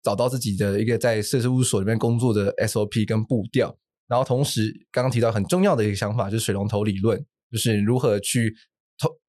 [0.02, 3.74] 找到自己的一个在设计事务所里面工作的 SOP 跟步调。
[4.08, 7.18] 然后同时刚刚提到很重要的一个想法，就是水龙头理论，
[7.50, 8.54] 就是如何去。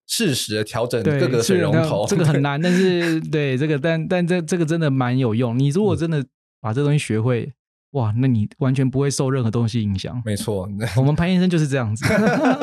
[0.08, 5.60] 适时的调整各个水龙头，这个很难，但是 对这个，但但这这个真的蛮有用。
[5.60, 6.26] 你如果真的
[6.62, 7.52] 把这东西学会，
[7.92, 10.22] 哇，那你完全不会受任何东西影响。
[10.26, 12.06] 没错，我们潘先生就是这样子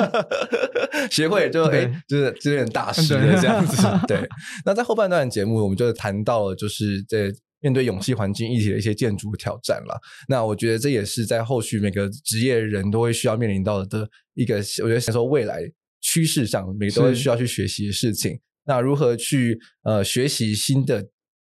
[1.11, 3.87] 学会就哎，就是就有点大师的这样子。
[4.09, 4.27] 对，
[4.65, 7.31] 那在后半段节目，我们就谈到了就是在
[7.61, 10.01] 面对勇气环境议题的一些建筑挑战了。
[10.29, 15.61] 那我觉得这也是在后续每个职业人都会需要面临到的一个，我觉得想说未来。
[16.05, 18.39] 趋势上，每个都会需要去学习的事情。
[18.67, 21.03] 那如何去呃学习新的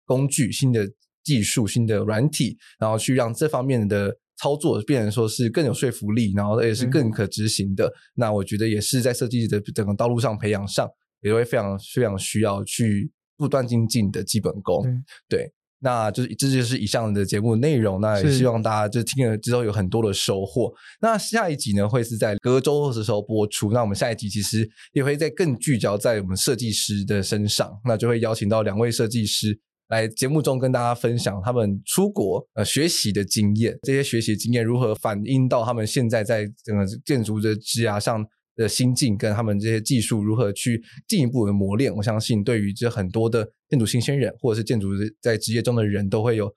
[0.06, 0.88] 工具、新的
[1.24, 7.88] 技术、新的软体，然后去让这方面的操作变成说是更有说服力，然后也是更可执行的。
[7.88, 10.88] 嗯、那我觉得也是在设计的整个道路上培养上，
[11.22, 14.86] 也会非常非常需要去不断精进的基本功。
[14.86, 15.52] 嗯、对。
[15.84, 18.00] 那就是这就是以上的节目内容。
[18.00, 20.74] 那也希望大家就听了之后有很多的收获。
[21.02, 23.72] 那下一集呢，会是在隔周的时候播出。
[23.72, 29.60] 那我们下一集其实也会在更聚焦在我们设计师的身上，那就会邀请到两位设计师
[29.90, 38.26] 来节目中跟大家分享他们出国呃学习的经验，这些学习经验如何反映到他们现在在整个建筑的职涯上
[38.56, 41.94] 的心境，跟他们这些技术如何去进一步的磨练。
[41.96, 43.50] 我相信对于这很多的。
[43.70, 44.90] 建筑新鲜人，或者是建筑
[45.20, 46.48] 在职业中的人都会有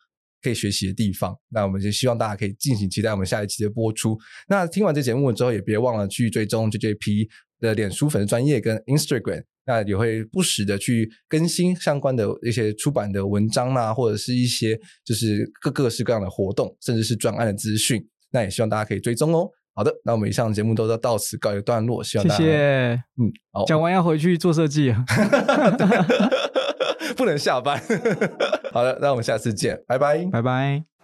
[0.43, 1.35] 可以学习的地方。
[1.49, 4.19] 那我们就希望大家可以敬请期待我们下一期的播出。
[4.51, 7.27] 那听完这节目之后，也别忘了去追踪 JJP
[7.61, 18.07] 的脸书粉丝专业跟 Instagram，那也会不时的去更新相关的一些出版的文章啊，或者是一些就是各各式各样的活动，甚至是专案的资讯。
[18.31, 19.49] 那也希望大家可以追踪哦。
[19.77, 22.95] 好的，那我们以上节目都到此告一段落，希望大家谢谢。
[23.21, 25.05] 嗯，好，讲完要回去做设计啊。
[27.15, 27.79] 不能下班。
[28.73, 30.96] 好的，那我们下次见，拜拜，拜拜。